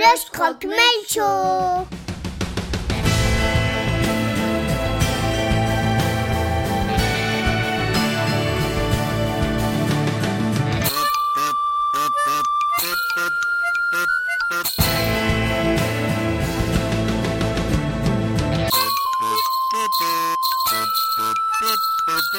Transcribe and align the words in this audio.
Le 0.00 0.30
Croque-Mail 0.32 0.76
Show 1.06 1.86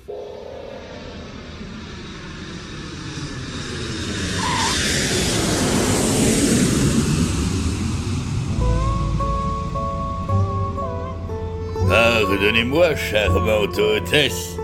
Pardonnez-moi, 11.89 12.95
charmante 12.95 13.79
hôtesse. 13.79 14.57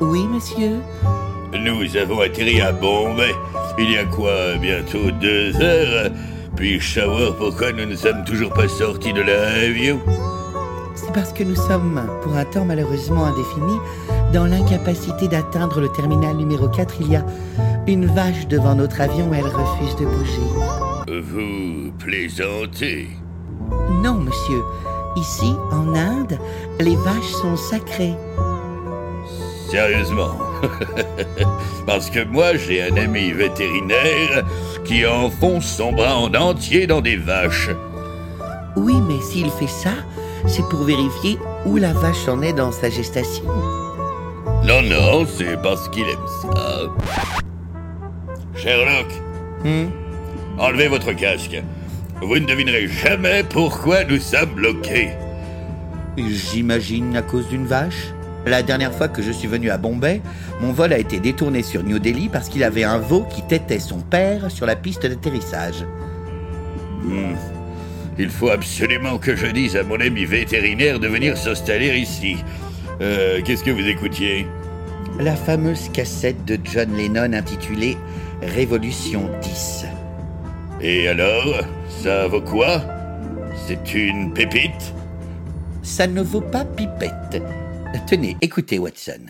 Oui, 0.00 0.26
monsieur 0.28 0.80
Nous 1.52 1.96
avons 1.96 2.20
atterri 2.20 2.60
à 2.60 2.70
Bombay 2.72 3.34
il 3.76 3.90
y 3.90 3.98
a 3.98 4.04
quoi, 4.04 4.54
bientôt 4.60 5.10
deux 5.20 5.56
heures. 5.60 6.10
Puis-je 6.54 7.00
savoir 7.00 7.34
pourquoi 7.36 7.72
nous 7.72 7.86
ne 7.86 7.96
sommes 7.96 8.24
toujours 8.24 8.52
pas 8.52 8.68
sortis 8.68 9.12
de 9.12 9.22
l'avion? 9.22 10.00
Parce 11.14 11.32
que 11.32 11.44
nous 11.44 11.54
sommes, 11.54 12.02
pour 12.22 12.36
un 12.36 12.44
temps 12.44 12.64
malheureusement 12.64 13.24
indéfini, 13.24 13.78
dans 14.32 14.44
l'incapacité 14.44 15.28
d'atteindre 15.28 15.80
le 15.80 15.88
terminal 15.88 16.36
numéro 16.36 16.68
4. 16.68 16.96
Il 17.00 17.12
y 17.12 17.16
a 17.16 17.24
une 17.86 18.06
vache 18.06 18.48
devant 18.48 18.74
notre 18.74 19.00
avion 19.00 19.32
et 19.32 19.38
elle 19.38 19.46
refuse 19.46 19.94
de 19.96 20.04
bouger. 20.04 21.22
Vous 21.22 21.92
plaisantez 21.98 23.08
Non, 24.02 24.14
monsieur. 24.14 24.62
Ici, 25.16 25.54
en 25.70 25.94
Inde, 25.94 26.38
les 26.80 26.96
vaches 26.96 27.32
sont 27.40 27.56
sacrées. 27.56 28.16
Sérieusement 29.70 30.34
Parce 31.86 32.10
que 32.10 32.24
moi, 32.24 32.56
j'ai 32.56 32.82
un 32.82 32.96
ami 32.96 33.30
vétérinaire 33.30 34.44
qui 34.84 35.06
enfonce 35.06 35.66
son 35.66 35.92
bras 35.92 36.16
en 36.16 36.34
entier 36.34 36.86
dans 36.86 37.00
des 37.00 37.16
vaches. 37.16 37.70
Oui, 38.76 38.94
mais 39.06 39.20
s'il 39.20 39.50
fait 39.50 39.68
ça, 39.68 39.92
c'est 40.46 40.66
pour 40.68 40.84
vérifier 40.84 41.38
où 41.66 41.76
la 41.76 41.92
vache 41.92 42.28
en 42.28 42.42
est 42.42 42.52
dans 42.52 42.72
sa 42.72 42.90
gestation. 42.90 43.44
Non, 44.64 44.82
non, 44.82 45.26
c'est 45.26 45.60
parce 45.62 45.88
qu'il 45.88 46.04
aime 46.04 46.26
ça. 46.42 46.90
Sherlock, 48.56 49.06
Hmm? 49.64 49.86
enlevez 50.58 50.88
votre 50.88 51.12
casque. 51.12 51.62
Vous 52.22 52.38
ne 52.38 52.46
devinerez 52.46 52.86
jamais 52.86 53.42
pourquoi 53.42 54.04
nous 54.04 54.18
sommes 54.18 54.50
bloqués. 54.54 55.10
J'imagine 56.16 57.16
à 57.16 57.22
cause 57.22 57.48
d'une 57.48 57.66
vache. 57.66 58.12
La 58.46 58.62
dernière 58.62 58.92
fois 58.92 59.08
que 59.08 59.22
je 59.22 59.32
suis 59.32 59.48
venu 59.48 59.70
à 59.70 59.78
Bombay, 59.78 60.20
mon 60.60 60.72
vol 60.72 60.92
a 60.92 60.98
été 60.98 61.18
détourné 61.18 61.62
sur 61.62 61.82
New 61.82 61.98
Delhi 61.98 62.28
parce 62.28 62.48
qu'il 62.50 62.62
avait 62.62 62.84
un 62.84 62.98
veau 62.98 63.24
qui 63.34 63.42
têtait 63.42 63.78
son 63.80 63.98
père 64.00 64.50
sur 64.50 64.66
la 64.66 64.76
piste 64.76 65.06
d'atterrissage. 65.06 65.82
Hmm. 67.02 67.34
Il 68.18 68.30
faut 68.30 68.50
absolument 68.50 69.18
que 69.18 69.34
je 69.34 69.46
dise 69.46 69.76
à 69.76 69.82
mon 69.82 70.00
ami 70.00 70.24
vétérinaire 70.24 71.00
de 71.00 71.08
venir 71.08 71.36
s'installer 71.36 71.96
ici. 71.98 72.36
Euh, 73.00 73.40
qu'est-ce 73.44 73.64
que 73.64 73.70
vous 73.72 73.86
écoutiez? 73.86 74.46
La 75.18 75.34
fameuse 75.34 75.88
cassette 75.92 76.44
de 76.44 76.58
John 76.64 76.96
Lennon 76.96 77.32
intitulée 77.32 77.96
Révolution 78.42 79.28
10. 79.42 79.86
Et 80.80 81.08
alors 81.08 81.60
Ça 81.88 82.26
vaut 82.28 82.40
quoi? 82.40 82.82
C'est 83.66 83.94
une 83.94 84.32
pépite? 84.32 84.94
Ça 85.82 86.06
ne 86.06 86.22
vaut 86.22 86.40
pas 86.40 86.64
pipette. 86.64 87.42
Tenez, 88.06 88.36
écoutez 88.42 88.78
Watson. 88.78 89.26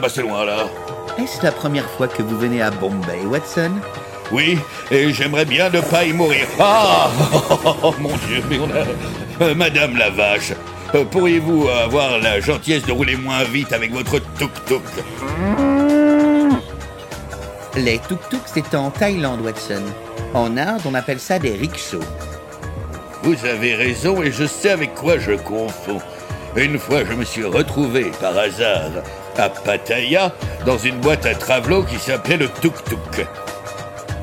Pas 0.00 0.06
passé 0.06 0.22
loin 0.22 0.46
là. 0.46 0.66
Est-ce 1.18 1.42
la 1.42 1.52
première 1.52 1.84
fois 1.90 2.08
que 2.08 2.22
vous 2.22 2.38
venez 2.38 2.62
à 2.62 2.70
Bombay, 2.70 3.20
Watson? 3.26 3.72
Oui, 4.32 4.58
et 4.90 5.12
j'aimerais 5.12 5.44
bien 5.44 5.68
ne 5.68 5.82
pas 5.82 6.04
y 6.04 6.14
mourir. 6.14 6.46
Ah 6.58 7.10
oh, 7.82 7.94
Mon 8.00 8.16
Dieu, 8.26 8.42
mais 8.48 8.58
on 8.58 8.70
a... 8.70 9.44
Euh, 9.44 9.54
Madame 9.54 9.98
la 9.98 10.08
vache, 10.08 10.54
euh, 10.94 11.04
pourriez-vous 11.04 11.68
avoir 11.68 12.18
la 12.18 12.40
gentillesse 12.40 12.86
de 12.86 12.92
rouler 12.92 13.16
moins 13.16 13.44
vite 13.44 13.74
avec 13.74 13.92
votre 13.92 14.20
tuk-tuk? 14.38 14.80
Les 17.76 17.98
tuk-tuk, 17.98 18.40
c'est 18.46 18.74
en 18.74 18.90
Thaïlande, 18.90 19.42
Watson. 19.42 19.82
En 20.32 20.56
Inde, 20.56 20.80
on 20.86 20.94
appelle 20.94 21.20
ça 21.20 21.38
des 21.38 21.52
rickshaws. 21.52 22.00
Vous 23.22 23.44
avez 23.44 23.74
raison 23.74 24.22
et 24.22 24.32
je 24.32 24.46
sais 24.46 24.70
avec 24.70 24.94
quoi 24.94 25.18
je 25.18 25.32
confonds. 25.32 26.00
Une 26.56 26.78
fois, 26.78 27.04
je 27.04 27.12
me 27.12 27.24
suis 27.24 27.44
retrouvé 27.44 28.10
par 28.18 28.38
hasard 28.38 29.02
à 29.38 29.48
Pattaya 29.48 30.32
dans 30.66 30.78
une 30.78 30.96
boîte 30.96 31.26
à 31.26 31.34
travelot 31.34 31.84
qui 31.84 31.98
s'appelait 31.98 32.36
le 32.36 32.48
tuk-tuk. 32.48 33.26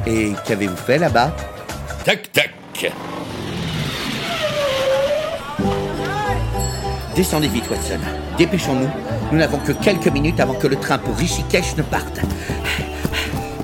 Et 0.05 0.33
qu'avez-vous 0.45 0.77
fait 0.77 0.97
là-bas 0.97 1.31
Tac 2.05 2.31
tac. 2.31 2.51
Descendez 7.15 7.47
vite, 7.47 7.67
Watson. 7.69 7.99
Dépêchons-nous. 8.37 8.89
Nous 9.31 9.39
n'avons 9.39 9.57
que 9.57 9.71
quelques 9.71 10.07
minutes 10.07 10.39
avant 10.39 10.53
que 10.53 10.67
le 10.67 10.75
train 10.75 10.99
pour 10.99 11.17
Rishikesh 11.17 11.75
ne 11.75 11.81
parte. 11.81 12.19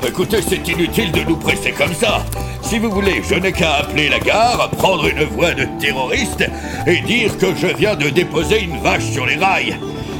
Écoutez, 0.05 0.41
c'est 0.41 0.67
inutile 0.67 1.11
de 1.11 1.21
nous 1.21 1.37
presser 1.37 1.71
comme 1.71 1.93
ça. 1.93 2.25
Si 2.63 2.79
vous 2.79 2.89
voulez, 2.89 3.21
je 3.23 3.35
n'ai 3.35 3.51
qu'à 3.51 3.75
appeler 3.75 4.09
la 4.09 4.19
gare, 4.19 4.71
prendre 4.71 5.07
une 5.07 5.23
voix 5.25 5.53
de 5.53 5.67
terroriste 5.79 6.43
et 6.87 7.01
dire 7.01 7.37
que 7.37 7.53
je 7.55 7.67
viens 7.67 7.95
de 7.95 8.09
déposer 8.09 8.63
une 8.63 8.79
vache 8.79 9.05
sur 9.05 9.25
les 9.25 9.35
rails. 9.35 9.77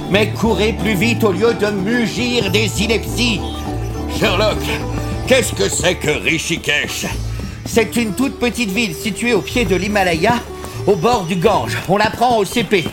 Mais 0.09 0.31
courez 0.39 0.73
plus 0.73 0.93
vite 0.93 1.23
au 1.23 1.31
lieu 1.31 1.53
de 1.53 1.67
mugir 1.67 2.51
des 2.51 2.83
inepties. 2.83 3.41
Sherlock, 4.17 4.57
qu'est-ce 5.27 5.53
que 5.53 5.69
c'est 5.69 5.95
que 5.95 6.11
Rishikesh? 6.11 7.05
C'est 7.65 7.95
une 7.95 8.13
toute 8.13 8.39
petite 8.39 8.69
ville 8.69 8.93
située 8.93 9.33
au 9.33 9.41
pied 9.41 9.65
de 9.65 9.75
l'Himalaya, 9.75 10.33
au 10.85 10.95
bord 10.95 11.23
du 11.23 11.35
Gange. 11.35 11.77
On 11.89 11.97
l'apprend 11.97 12.37
au 12.37 12.45
CP. 12.45 12.85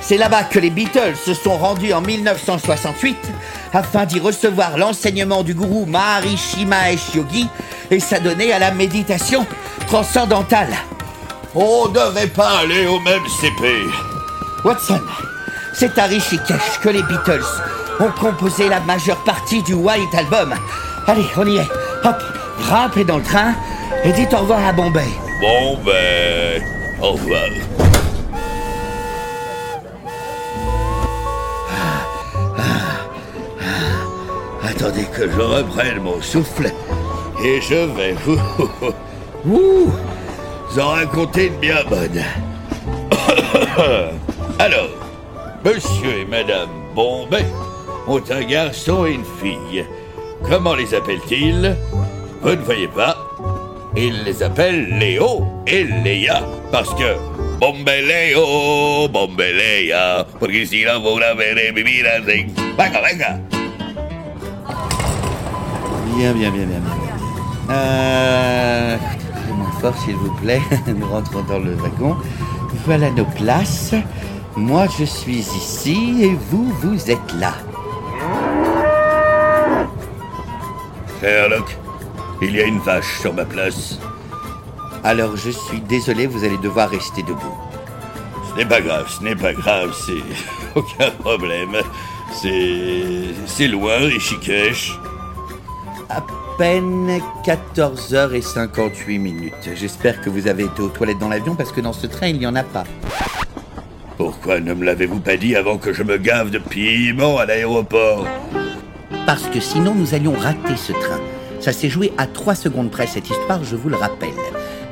C'est 0.00 0.16
là-bas 0.16 0.44
que 0.44 0.58
les 0.58 0.70
Beatles 0.70 1.16
se 1.16 1.34
sont 1.34 1.56
rendus 1.56 1.92
en 1.92 2.00
1968 2.00 3.16
afin 3.72 4.04
d'y 4.04 4.20
recevoir 4.20 4.76
l'enseignement 4.76 5.42
du 5.42 5.54
gourou 5.54 5.86
Maharishi 5.86 6.66
Mahesh 6.66 7.14
Yogi 7.14 7.48
et 7.90 8.00
s'adonner 8.00 8.52
à 8.52 8.58
la 8.58 8.70
méditation 8.70 9.46
transcendantale. 9.86 10.74
On 11.54 11.88
ne 11.88 11.94
devait 11.94 12.26
pas 12.28 12.58
aller 12.60 12.86
au 12.86 12.98
même 13.00 13.22
CP. 13.40 13.68
Watson, 14.64 15.00
c'est 15.74 15.98
à 15.98 16.04
Rishikesh 16.04 16.78
que 16.82 16.88
les 16.88 17.02
Beatles 17.02 17.44
ont 18.00 18.10
composé 18.20 18.68
la 18.68 18.80
majeure 18.80 19.22
partie 19.24 19.62
du 19.62 19.74
White 19.74 20.14
Album. 20.14 20.54
Allez, 21.06 21.26
on 21.36 21.46
y 21.46 21.56
est. 21.56 21.68
Hop, 22.04 22.16
grimpez 22.60 23.04
dans 23.04 23.18
le 23.18 23.22
train 23.22 23.54
et 24.04 24.12
dites 24.12 24.32
au 24.34 24.38
revoir 24.38 24.66
à 24.66 24.72
Bombay. 24.72 25.08
Bon 25.40 25.78
ben, 25.84 26.62
au 27.00 27.12
revoir. 27.12 27.48
Attendez 34.64 35.04
que 35.04 35.30
je 35.30 35.40
reprenne 35.40 36.00
mon 36.02 36.20
souffle 36.20 36.70
et 37.44 37.60
je 37.60 37.74
vais 37.74 38.14
vous, 38.24 38.40
vous 39.44 39.92
en 40.80 40.88
raconter 40.88 41.48
une 41.48 41.56
bien 41.56 41.84
bonne. 41.88 42.22
Alors, 44.58 44.88
monsieur 45.64 46.18
et 46.20 46.24
madame 46.24 46.68
Bombay 46.94 47.44
ont 48.06 48.22
un 48.30 48.42
garçon 48.42 49.06
et 49.06 49.12
une 49.12 49.24
fille. 49.40 49.84
Comment 50.48 50.74
les 50.74 50.94
appellent-ils? 50.94 51.76
Vous 52.42 52.50
ne 52.50 52.56
voyez 52.56 52.88
pas? 52.88 53.16
Ils 53.96 54.24
les 54.24 54.42
appellent 54.42 54.98
Léo 54.98 55.46
et 55.66 55.84
Léa 55.84 56.42
parce 56.70 56.92
que 56.94 57.16
Bombay 57.60 58.02
Léo, 58.02 59.08
Bombay 59.08 59.52
Léa, 59.52 60.26
porque 60.40 60.66
si 60.66 60.84
no 60.84 61.00
podrá 61.02 61.34
ver 61.34 61.72
mi 61.72 61.82
vida 61.82 62.20
sin... 62.26 62.48
Venga, 62.76 63.00
venga 63.00 63.40
Bien, 66.16 66.32
bien, 66.32 66.50
bien, 66.50 66.66
bien, 66.66 66.80
bien. 66.80 67.12
Euh, 67.70 68.96
confort, 69.82 70.02
s'il 70.02 70.16
vous 70.16 70.34
plaît. 70.36 70.60
Nous 70.86 71.06
rentrons 71.06 71.42
dans 71.42 71.58
le 71.58 71.74
wagon. 71.74 72.16
Voilà 72.84 73.10
nos 73.10 73.24
places. 73.24 73.94
Moi, 74.56 74.86
je 74.98 75.04
suis 75.04 75.38
ici 75.38 76.18
et 76.20 76.34
vous, 76.50 76.70
vous 76.82 77.10
êtes 77.10 77.32
là. 77.38 77.54
Sherlock, 81.20 81.76
il 82.42 82.54
y 82.54 82.60
a 82.60 82.64
une 82.64 82.78
vache 82.80 83.20
sur 83.20 83.32
ma 83.32 83.46
place. 83.46 83.98
Alors, 85.04 85.36
je 85.36 85.50
suis 85.50 85.80
désolé, 85.80 86.26
vous 86.26 86.44
allez 86.44 86.58
devoir 86.58 86.90
rester 86.90 87.22
debout. 87.22 87.56
Ce 88.50 88.58
n'est 88.58 88.66
pas 88.66 88.82
grave, 88.82 89.08
ce 89.08 89.24
n'est 89.24 89.36
pas 89.36 89.54
grave, 89.54 89.94
c'est 90.06 90.22
aucun 90.78 91.10
problème. 91.12 91.76
C'est. 92.32 93.34
C'est 93.46 93.68
loin, 93.68 93.96
Rishikesh. 93.98 94.98
À 96.10 96.22
peine 96.58 97.20
14h58 97.44 99.18
minutes. 99.18 99.70
J'espère 99.74 100.20
que 100.20 100.28
vous 100.28 100.46
avez 100.46 100.64
été 100.64 100.82
aux 100.82 100.88
toilettes 100.88 101.18
dans 101.18 101.30
l'avion 101.30 101.54
parce 101.54 101.72
que 101.72 101.80
dans 101.80 101.94
ce 101.94 102.06
train, 102.06 102.28
il 102.28 102.38
n'y 102.38 102.46
en 102.46 102.54
a 102.54 102.62
pas. 102.62 102.84
Pourquoi 104.16 104.60
ne 104.60 104.74
me 104.74 104.84
l'avez-vous 104.84 105.20
pas 105.20 105.36
dit 105.36 105.56
avant 105.56 105.78
que 105.78 105.92
je 105.92 106.02
me 106.02 106.18
gave 106.18 106.50
de 106.50 106.58
piment 106.58 107.38
à 107.38 107.46
l'aéroport 107.46 108.26
Parce 109.26 109.48
que 109.48 109.60
sinon, 109.60 109.94
nous 109.94 110.14
allions 110.14 110.32
rater 110.32 110.76
ce 110.76 110.92
train. 110.92 111.20
Ça 111.60 111.72
s'est 111.72 111.88
joué 111.88 112.12
à 112.18 112.26
3 112.26 112.54
secondes 112.54 112.90
près, 112.90 113.06
cette 113.06 113.30
histoire, 113.30 113.64
je 113.64 113.76
vous 113.76 113.88
le 113.88 113.96
rappelle. 113.96 114.30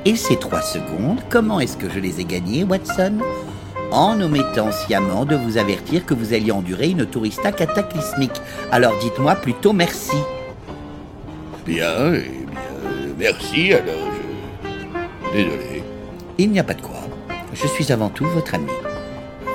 Et 0.05 0.17
ces 0.17 0.37
3 0.37 0.63
secondes, 0.63 1.21
comment 1.29 1.61
est-ce 1.61 1.77
que 1.77 1.91
je 1.91 1.99
les 1.99 2.21
ai 2.21 2.25
gagnées, 2.25 2.65
Watson? 2.65 3.19
En 3.91 4.21
omettant 4.21 4.71
sciemment 4.71 5.25
de 5.25 5.35
vous 5.35 5.59
avertir 5.59 6.07
que 6.07 6.15
vous 6.15 6.33
alliez 6.33 6.53
endurer 6.53 6.91
une 6.91 7.07
tourista 7.07 7.51
cataclysmique. 7.51 8.41
Alors 8.71 8.97
dites-moi 8.99 9.35
plutôt 9.35 9.73
merci. 9.73 10.17
Bien, 11.67 12.15
eh 12.15 12.21
bien, 12.21 13.15
merci, 13.19 13.73
alors 13.73 14.13
je. 14.15 15.37
Désolé. 15.37 15.83
Il 16.39 16.51
n'y 16.51 16.61
a 16.61 16.65
pas 16.65 16.75
de 16.75 16.83
quoi. 16.83 17.01
Je 17.53 17.67
suis 17.67 17.93
avant 17.93 18.09
tout 18.09 18.27
votre 18.27 18.55
ami. 18.55 18.71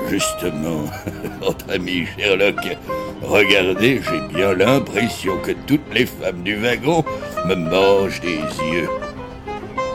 Justement, 0.08 0.84
notre 1.40 1.72
ami 1.72 2.06
Sherlock, 2.16 2.76
regardez, 3.22 4.00
j'ai 4.02 4.34
bien 4.34 4.54
l'impression 4.54 5.38
que 5.38 5.52
toutes 5.66 5.92
les 5.92 6.06
femmes 6.06 6.42
du 6.42 6.56
wagon 6.56 7.04
me 7.46 7.54
mangent 7.54 8.20
des 8.20 8.38
yeux. 8.72 8.88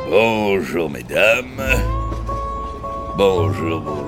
Bonjour, 0.10 0.90
mesdames. 0.90 1.62
Bonjour, 3.18 3.80
bonjour. 3.82 4.02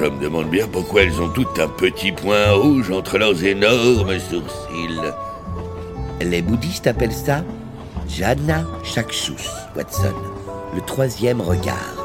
Je 0.00 0.04
me 0.04 0.22
demande 0.22 0.48
bien 0.48 0.68
pourquoi 0.68 1.02
elles 1.02 1.20
ont 1.20 1.28
toutes 1.28 1.58
un 1.58 1.68
petit 1.68 2.12
point 2.12 2.52
rouge 2.52 2.90
entre 2.90 3.18
leurs 3.18 3.44
énormes 3.44 4.18
sourcils. 4.18 5.12
Les 6.20 6.42
bouddhistes 6.42 6.86
appellent 6.86 7.12
ça 7.12 7.42
Jhana 8.08 8.64
Chakshus, 8.84 9.48
Watson. 9.76 10.14
Le 10.74 10.80
troisième 10.82 11.40
regard. 11.40 11.97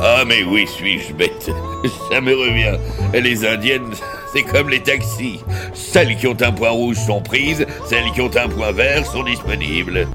Ah 0.00 0.24
mais 0.26 0.42
oui, 0.42 0.66
suis-je 0.66 1.12
bête? 1.12 1.50
Ça 2.10 2.20
me 2.20 2.34
revient. 2.34 2.78
Les 3.12 3.46
indiennes, 3.46 3.92
c'est 4.32 4.42
comme 4.42 4.68
les 4.70 4.80
taxis. 4.80 5.40
Celles 5.72 6.16
qui 6.16 6.26
ont 6.26 6.36
un 6.40 6.52
point 6.52 6.70
rouge 6.70 6.96
sont 6.96 7.20
prises, 7.20 7.66
celles 7.86 8.10
qui 8.12 8.20
ont 8.20 8.36
un 8.36 8.48
point 8.48 8.72
vert 8.72 9.06
sont 9.06 9.22
disponibles. 9.22 10.08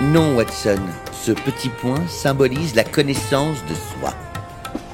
Non, 0.00 0.36
Watson. 0.36 0.80
Ce 1.12 1.32
petit 1.32 1.68
point 1.68 2.06
symbolise 2.08 2.74
la 2.74 2.84
connaissance 2.84 3.58
de 3.68 3.74
soi. 3.74 4.14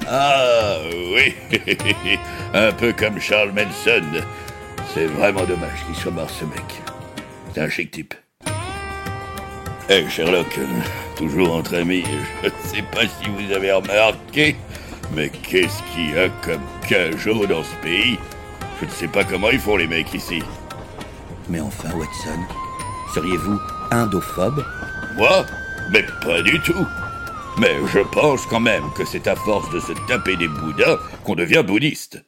Ah 0.08 0.76
oui, 1.14 1.34
un 2.54 2.72
peu 2.72 2.92
comme 2.92 3.20
Charles 3.20 3.52
Manson. 3.52 4.22
C'est 4.94 5.06
vraiment 5.06 5.44
dommage 5.44 5.84
qu'il 5.86 5.96
soit 5.96 6.12
mort 6.12 6.30
ce 6.30 6.44
mec. 6.44 6.82
C'est 7.54 7.60
un 7.60 7.68
chic 7.68 7.90
type. 7.90 8.14
Eh 9.88 10.08
Sherlock, 10.08 10.58
euh, 10.58 10.66
toujours 11.16 11.54
entre 11.54 11.76
amis, 11.76 12.02
je 12.42 12.48
ne 12.48 12.52
sais 12.64 12.82
pas 12.82 13.02
si 13.02 13.30
vous 13.30 13.52
avez 13.52 13.70
remarqué, 13.70 14.56
mais 15.14 15.28
qu'est-ce 15.28 15.80
qu'il 15.92 16.10
y 16.10 16.18
a 16.18 16.28
comme 16.44 16.60
cajot 16.88 17.46
dans 17.46 17.62
ce 17.62 17.74
pays? 17.82 18.18
Je 18.80 18.86
ne 18.86 18.90
sais 18.90 19.06
pas 19.06 19.22
comment 19.22 19.50
ils 19.50 19.60
font 19.60 19.76
les 19.76 19.86
mecs 19.86 20.12
ici. 20.12 20.42
Mais 21.48 21.60
enfin, 21.60 21.90
Watson, 21.96 22.40
seriez-vous 23.14 23.60
indophobe? 23.92 24.64
Moi? 25.16 25.46
Mais 25.92 26.04
pas 26.24 26.42
du 26.42 26.58
tout. 26.60 26.86
Mais 27.58 27.76
je 27.92 28.00
pense 28.00 28.44
quand 28.46 28.60
même 28.60 28.84
que 28.96 29.04
c'est 29.04 29.28
à 29.28 29.36
force 29.36 29.70
de 29.70 29.78
se 29.78 29.92
taper 30.08 30.36
des 30.36 30.48
bouddhas 30.48 30.98
qu'on 31.24 31.36
devient 31.36 31.62
bouddhiste. 31.64 32.22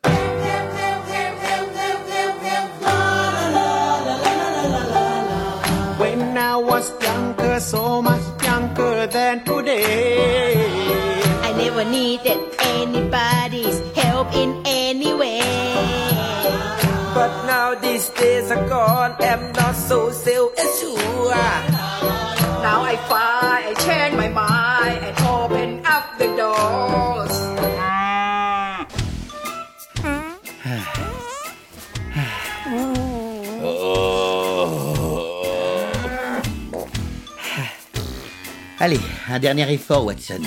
Allez, 38.89 39.01
un 39.29 39.39
dernier 39.39 39.71
effort, 39.71 40.07
Watson. 40.07 40.41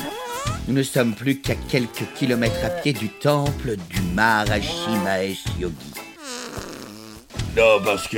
Nous 0.67 0.73
ne 0.73 0.81
sommes 0.81 1.13
plus 1.13 1.41
qu'à 1.41 1.53
quelques 1.53 2.11
kilomètres 2.15 2.65
à 2.65 2.71
pied 2.71 2.91
du 2.91 3.07
temple 3.07 3.75
du 3.88 4.01
Maharishi 4.15 4.97
Mahesh 5.03 5.43
Yogi. 5.59 5.93
Non, 7.55 7.79
parce 7.85 8.07
que 8.07 8.17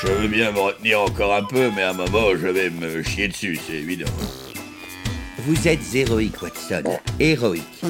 je 0.00 0.06
veux 0.06 0.28
bien 0.28 0.50
me 0.50 0.60
retenir 0.60 1.02
encore 1.02 1.34
un 1.34 1.44
peu, 1.44 1.70
mais 1.76 1.82
à 1.82 1.90
un 1.90 1.92
moment, 1.92 2.30
je 2.30 2.46
vais 2.46 2.70
me 2.70 3.02
chier 3.02 3.28
dessus, 3.28 3.60
c'est 3.66 3.74
évident. 3.74 4.10
Vous 5.40 5.68
êtes 5.68 5.94
héroïque, 5.94 6.40
Watson. 6.40 6.82
Héroïque. 7.20 7.82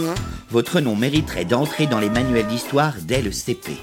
Votre 0.50 0.80
nom 0.80 0.96
mériterait 0.96 1.44
d'entrer 1.44 1.86
dans 1.86 2.00
les 2.00 2.10
manuels 2.10 2.48
d'histoire 2.48 2.94
dès 3.00 3.22
le 3.22 3.30
CP. 3.30 3.76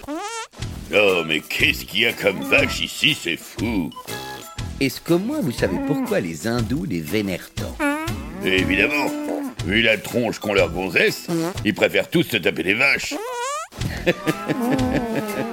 Oh, 0.94 1.24
mais 1.25 1.39
qu'est-ce 1.39 1.86
qu'il 1.86 2.01
y 2.01 2.06
a 2.06 2.12
comme 2.12 2.44
vache 2.44 2.81
ici, 2.81 3.18
c'est 3.18 3.38
fou. 3.38 3.91
Est-ce 4.79 5.01
qu'au 5.01 5.19
moins 5.19 5.41
vous 5.41 5.51
savez 5.51 5.77
pourquoi 5.87 6.19
les 6.19 6.48
hindous 6.48 6.86
les 6.86 7.01
vénèrent 7.01 7.50
tant 7.53 7.75
évidemment, 8.45 9.07
vu 9.65 9.81
la 9.81 9.98
tronche 9.98 10.39
qu'ont 10.39 10.53
leurs 10.53 10.71
gonzesses, 10.71 11.27
ils 11.65 11.74
préfèrent 11.74 12.09
tous 12.09 12.24
se 12.24 12.38
taper 12.38 12.63
des 12.63 12.74
vaches. 12.74 13.13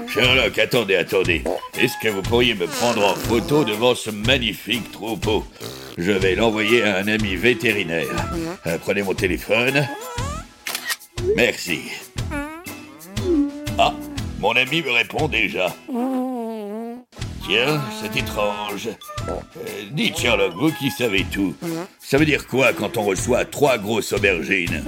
Sherlock, 0.09 0.59
attendez, 0.59 0.97
attendez. 0.97 1.43
Est-ce 1.79 1.95
que 2.03 2.09
vous 2.09 2.23
pourriez 2.23 2.55
me 2.55 2.67
prendre 2.67 3.05
en 3.05 3.15
photo 3.15 3.65
devant 3.65 3.95
ce 3.95 4.11
magnifique 4.11 4.91
troupeau 4.93 5.45
Je 5.99 6.13
vais 6.13 6.35
l'envoyer 6.35 6.83
à 6.83 6.99
un 6.99 7.09
ami 7.09 7.37
vétérinaire. 7.37 8.07
Euh, 8.67 8.79
prenez 8.81 9.03
mon 9.03 9.15
téléphone. 9.15 9.87
Merci. 11.37 11.81
Ah, 13.79 13.93
mon 14.41 14.53
ami 14.53 14.83
me 14.83 14.91
répond 14.91 15.29
déjà. 15.29 15.75
Tiens, 17.47 17.81
c'est 18.01 18.17
étrange. 18.17 18.89
Euh, 19.29 19.33
dites 19.93 20.19
Sherlock, 20.19 20.55
vous 20.55 20.73
qui 20.73 20.91
savez 20.91 21.25
tout. 21.33 21.55
Ça 22.01 22.19
veut 22.19 22.25
dire 22.25 22.47
quoi 22.49 22.73
quand 22.73 22.97
on 22.97 23.03
reçoit 23.03 23.45
trois 23.45 23.79
grosses 23.79 24.13
aubergines? 24.13 24.83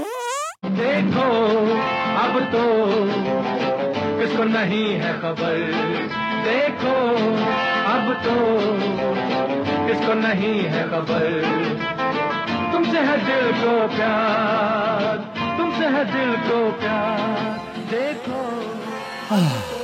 देखो 17.98 19.77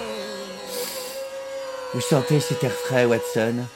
Vous 1.94 2.00
sentez 2.00 2.40
cet 2.40 2.64
air 2.64 2.72
frais, 2.72 3.04
Watson? 3.04 3.66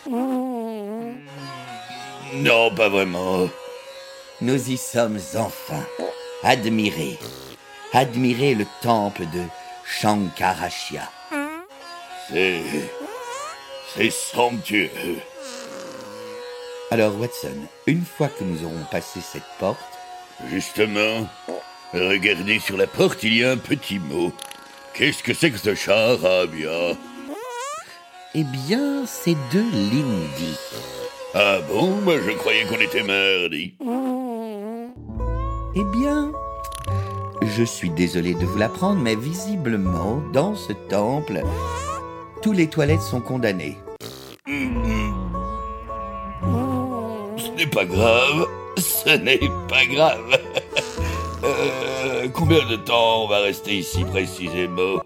Non, 2.34 2.74
pas 2.74 2.88
vraiment. 2.88 3.48
Nous 4.40 4.70
y 4.70 4.76
sommes 4.76 5.18
enfin. 5.36 5.84
Admirez. 6.42 7.18
Admirez 7.92 8.54
le 8.54 8.66
temple 8.82 9.22
de 9.32 9.42
Shankarashya. 9.84 11.10
C'est... 12.28 12.60
C'est 13.94 14.10
somptueux. 14.10 14.90
Alors, 16.90 17.18
Watson, 17.18 17.56
une 17.86 18.04
fois 18.04 18.28
que 18.28 18.44
nous 18.44 18.64
aurons 18.64 18.84
passé 18.90 19.20
cette 19.20 19.42
porte, 19.58 19.78
Justement, 20.46 21.26
regardez 21.92 22.60
sur 22.60 22.76
la 22.76 22.86
porte, 22.86 23.22
il 23.24 23.34
y 23.34 23.44
a 23.44 23.50
un 23.50 23.56
petit 23.56 23.98
mot. 23.98 24.32
Qu'est-ce 24.94 25.22
que 25.22 25.34
c'est 25.34 25.50
que 25.50 25.58
ce 25.58 25.74
charabia 25.74 26.96
eh 28.34 28.44
bien, 28.44 29.04
c'est 29.06 29.36
de 29.52 29.60
l'hindi. 29.72 30.56
Ah 31.34 31.58
bon 31.68 31.90
Moi 32.04 32.14
je 32.24 32.30
croyais 32.32 32.64
qu'on 32.64 32.80
était 32.80 33.02
mardi. 33.02 33.74
Eh 35.74 35.84
bien, 35.84 36.32
je 37.42 37.62
suis 37.62 37.90
désolé 37.90 38.34
de 38.34 38.44
vous 38.44 38.58
l'apprendre, 38.58 39.00
mais 39.00 39.14
visiblement, 39.14 40.22
dans 40.32 40.54
ce 40.54 40.72
temple, 40.72 41.42
tous 42.42 42.52
les 42.52 42.66
toilettes 42.66 43.00
sont 43.02 43.20
condamnées. 43.20 43.76
Ce 47.36 47.50
n'est 47.56 47.66
pas 47.66 47.84
grave. 47.84 48.46
Ce 48.76 49.10
n'est 49.16 49.40
pas 49.68 49.86
grave. 49.86 50.38
Euh, 51.44 52.26
combien 52.34 52.66
de 52.68 52.74
temps 52.74 53.22
on 53.22 53.28
va 53.28 53.38
rester 53.38 53.78
ici 53.78 54.04
précisément? 54.04 55.00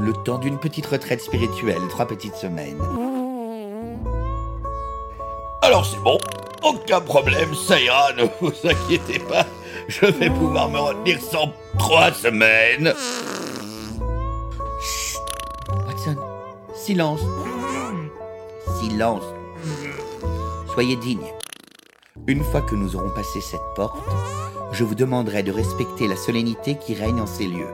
Le 0.00 0.12
temps 0.12 0.38
d'une 0.38 0.58
petite 0.58 0.86
retraite 0.86 1.20
spirituelle, 1.20 1.82
trois 1.88 2.06
petites 2.06 2.36
semaines. 2.36 2.80
Alors 5.62 5.84
c'est 5.84 6.00
bon. 6.00 6.18
Aucun 6.62 7.00
problème, 7.00 7.54
ça 7.54 7.80
ira, 7.80 8.12
ne 8.16 8.24
vous 8.40 8.52
inquiétez 8.64 9.18
pas. 9.20 9.46
Je 9.88 10.06
vais 10.06 10.30
pouvoir 10.30 10.68
me 10.68 10.78
retenir 10.78 11.20
sans 11.20 11.52
trois 11.78 12.12
semaines. 12.12 12.92
Watson, 15.86 16.16
silence. 16.74 17.20
Silence. 18.80 19.24
Soyez 20.74 20.96
digne. 20.96 21.26
Une 22.26 22.44
fois 22.44 22.62
que 22.62 22.74
nous 22.74 22.94
aurons 22.96 23.10
passé 23.10 23.40
cette 23.40 23.60
porte, 23.74 23.98
je 24.72 24.84
vous 24.84 24.94
demanderai 24.94 25.42
de 25.42 25.50
respecter 25.50 26.06
la 26.06 26.16
solennité 26.16 26.76
qui 26.76 26.94
règne 26.94 27.20
en 27.20 27.26
ces 27.26 27.46
lieux. 27.46 27.70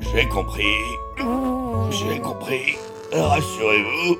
J'ai 0.00 0.28
compris. 0.28 0.64
J'ai 1.90 2.18
compris. 2.20 2.76
Rassurez-vous. 3.12 4.18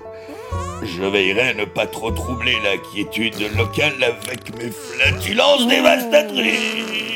Je 0.82 1.02
veillerai 1.02 1.48
à 1.48 1.54
ne 1.54 1.64
pas 1.64 1.86
trop 1.86 2.10
troubler 2.10 2.56
la 2.62 2.76
quiétude 2.76 3.56
locale 3.56 4.02
avec 4.02 4.56
mes 4.56 4.70
flatulences 4.70 5.66
dévastatrices. 5.66 7.15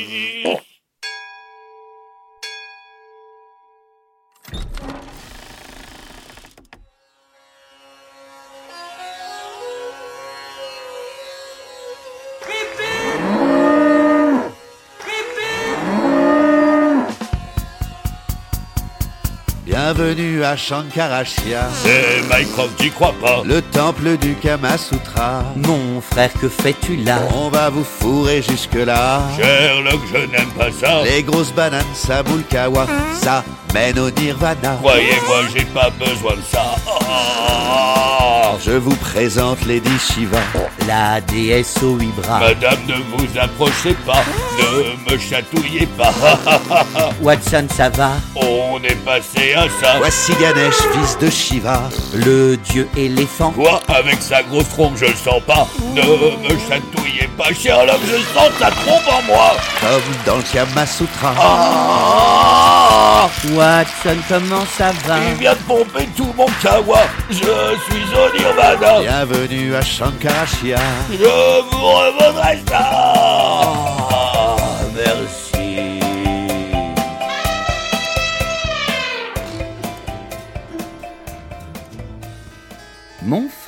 Bienvenue 20.13 20.43
à 20.43 20.57
Shankarashia, 20.57 21.69
C'est 21.83 22.21
Mycroft, 22.23 22.71
j'y 22.81 22.89
crois 22.91 23.13
pas. 23.21 23.43
le 23.45 23.61
temple 23.61 24.17
du 24.17 24.35
Kama 24.35 24.77
Sutra. 24.77 25.45
Mon 25.55 26.01
frère, 26.01 26.31
que 26.33 26.49
fais-tu 26.49 26.97
là? 26.97 27.19
On 27.33 27.47
va 27.47 27.69
vous 27.69 27.85
fourrer 27.85 28.41
jusque-là. 28.41 29.21
Sherlock, 29.37 30.01
je 30.13 30.17
n'aime 30.17 30.49
pas 30.57 30.69
ça. 30.69 31.03
Les 31.03 31.23
grosses 31.23 31.53
bananes, 31.53 31.85
ça 31.93 32.23
boule 32.23 32.43
kawa, 32.49 32.87
ça 33.13 33.45
mène 33.73 33.99
au 33.99 34.09
nirvana. 34.11 34.75
Croyez-moi, 34.81 35.43
j'ai 35.55 35.63
pas 35.65 35.89
besoin 35.91 36.33
de 36.33 36.41
ça. 36.51 36.75
Ah 37.09 38.55
Je 38.65 38.71
vous 38.71 38.95
présente 38.97 39.65
Lady 39.65 39.97
Shiva. 39.97 40.39
La 40.87 41.21
déesse 41.21 41.81
aux 41.81 41.95
huit 41.95 42.13
bras. 42.17 42.39
Madame, 42.41 42.79
ne 42.87 42.95
vous 43.17 43.39
approchez 43.39 43.93
pas. 44.05 44.23
Ne 44.59 45.11
me 45.13 45.17
chatouillez 45.17 45.87
pas. 45.97 46.13
Watson, 47.21 47.67
ça 47.73 47.89
va? 47.89 48.11
On 48.35 48.79
est 48.83 48.95
passé 49.05 49.53
à 49.53 49.63
ça. 49.81 50.00
Voici 50.03 50.33
Ganesh, 50.41 50.77
fils 50.93 51.15
de 51.19 51.29
Shiva. 51.29 51.83
Le 52.15 52.57
dieu 52.57 52.89
éléphant 52.97 53.51
Quoi 53.51 53.79
Avec 53.87 54.19
sa 54.19 54.41
grosse 54.41 54.67
trompe, 54.69 54.97
je 54.97 55.05
le 55.05 55.13
sens 55.13 55.43
pas. 55.45 55.67
Ne 55.93 56.01
me 56.01 56.57
chatouillez 56.67 57.29
pas, 57.37 57.53
Sherlock, 57.53 57.99
je 58.07 58.17
sens 58.33 58.49
sa 58.59 58.71
trompe 58.71 59.07
en 59.07 59.21
moi. 59.27 59.55
Comme 59.79 60.01
dans 60.25 60.37
le 60.37 60.43
Kama 60.51 60.87
Sutra. 60.87 61.35
Ah 61.37 63.29
Watson, 63.51 64.17
comment 64.27 64.65
ça 64.75 64.91
va 65.05 65.17
Il 65.29 65.35
vient 65.35 65.53
de 65.53 65.59
pomper 65.67 66.09
tout 66.17 66.33
mon 66.35 66.47
kawa. 66.63 67.01
Je 67.29 67.35
suis 67.35 67.45
au 67.45 68.35
nirvana. 68.39 69.01
Bienvenue 69.01 69.75
à 69.75 69.83
Shankarashia. 69.83 70.79
Je 71.11 71.61
vous 71.69 71.85
revaudrai 71.85 72.59
ça. 72.67 74.00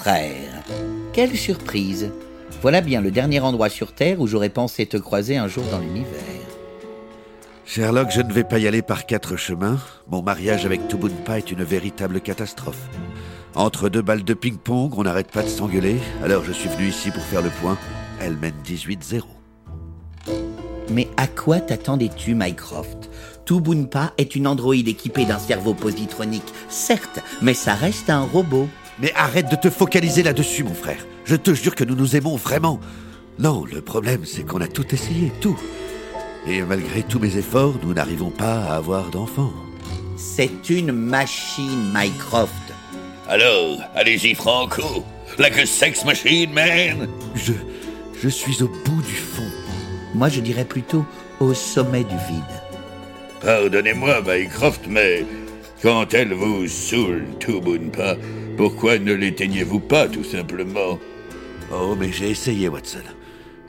Frère. 0.03 0.61
Quelle 1.13 1.37
surprise. 1.37 2.11
Voilà 2.61 2.81
bien 2.81 2.99
le 2.99 3.09
dernier 3.09 3.39
endroit 3.39 3.69
sur 3.69 3.93
Terre 3.93 4.19
où 4.19 4.27
j'aurais 4.27 4.49
pensé 4.49 4.85
te 4.85 4.97
croiser 4.97 5.37
un 5.37 5.47
jour 5.47 5.63
dans 5.71 5.79
l'univers. 5.79 6.19
Sherlock, 7.65 8.11
je 8.11 8.19
ne 8.19 8.33
vais 8.33 8.43
pas 8.43 8.59
y 8.59 8.67
aller 8.67 8.81
par 8.81 9.05
quatre 9.05 9.37
chemins. 9.37 9.79
Mon 10.09 10.21
mariage 10.21 10.65
avec 10.65 10.89
Tubunpa 10.89 11.37
est 11.37 11.51
une 11.51 11.63
véritable 11.63 12.19
catastrophe. 12.19 12.89
Entre 13.55 13.87
deux 13.87 14.01
balles 14.01 14.25
de 14.25 14.33
ping-pong, 14.33 14.93
on 14.97 15.03
n'arrête 15.03 15.31
pas 15.31 15.43
de 15.43 15.47
s'engueuler. 15.47 15.95
Alors 16.21 16.43
je 16.43 16.51
suis 16.51 16.67
venu 16.67 16.89
ici 16.89 17.09
pour 17.09 17.23
faire 17.23 17.41
le 17.41 17.51
point. 17.61 17.77
Elle 18.19 18.35
mène 18.35 18.55
18-0. 18.65 19.21
Mais 20.89 21.07
à 21.15 21.27
quoi 21.27 21.61
t'attendais-tu, 21.61 22.35
Mycroft? 22.35 23.09
Tubunpa 23.45 24.11
est 24.17 24.35
une 24.35 24.47
androïde 24.47 24.89
équipée 24.89 25.25
d'un 25.25 25.39
cerveau 25.39 25.73
positronique, 25.73 26.53
certes, 26.67 27.21
mais 27.41 27.53
ça 27.53 27.73
reste 27.73 28.09
un 28.09 28.23
robot. 28.23 28.67
Mais 28.99 29.11
arrête 29.15 29.49
de 29.49 29.55
te 29.55 29.69
focaliser 29.69 30.23
là-dessus, 30.23 30.63
mon 30.63 30.73
frère. 30.73 31.05
Je 31.25 31.35
te 31.35 31.53
jure 31.53 31.75
que 31.75 31.83
nous 31.83 31.95
nous 31.95 32.15
aimons 32.15 32.35
vraiment. 32.35 32.79
Non, 33.39 33.65
le 33.65 33.81
problème, 33.81 34.25
c'est 34.25 34.43
qu'on 34.43 34.61
a 34.61 34.67
tout 34.67 34.93
essayé, 34.93 35.31
tout. 35.41 35.59
Et 36.47 36.61
malgré 36.61 37.03
tous 37.03 37.19
mes 37.19 37.37
efforts, 37.37 37.75
nous 37.83 37.93
n'arrivons 37.93 38.29
pas 38.29 38.63
à 38.65 38.75
avoir 38.75 39.09
d'enfants. 39.09 39.53
C'est 40.17 40.69
une 40.69 40.91
machine, 40.91 41.91
Mycroft. 41.93 42.53
Alors, 43.27 43.79
allez-y, 43.95 44.35
Franco. 44.35 45.03
Like 45.39 45.57
a 45.57 45.65
sex 45.65 46.05
machine, 46.05 46.53
man. 46.53 47.07
Je. 47.35 47.53
Je 48.23 48.29
suis 48.29 48.63
au 48.63 48.69
bout 48.69 49.01
du 49.01 49.15
fond. 49.15 49.51
Moi, 50.15 50.29
je 50.29 50.39
dirais 50.39 50.63
plutôt 50.63 51.05
au 51.41 51.53
sommet 51.53 52.05
du 52.05 52.15
vide. 52.15 52.43
Pardonnez-moi, 53.41 54.21
Mycroft, 54.21 54.83
mais 54.87 55.25
quand 55.83 56.13
elle 56.13 56.33
vous 56.33 56.65
saoule, 56.65 57.25
Tubunpa, 57.39 58.15
pourquoi 58.55 58.97
ne 58.97 59.11
l'éteignez-vous 59.11 59.81
pas, 59.81 60.07
tout 60.07 60.23
simplement? 60.23 60.97
Oh, 61.73 61.95
mais 61.99 62.09
j'ai 62.13 62.29
essayé, 62.29 62.69
Watson. 62.69 63.03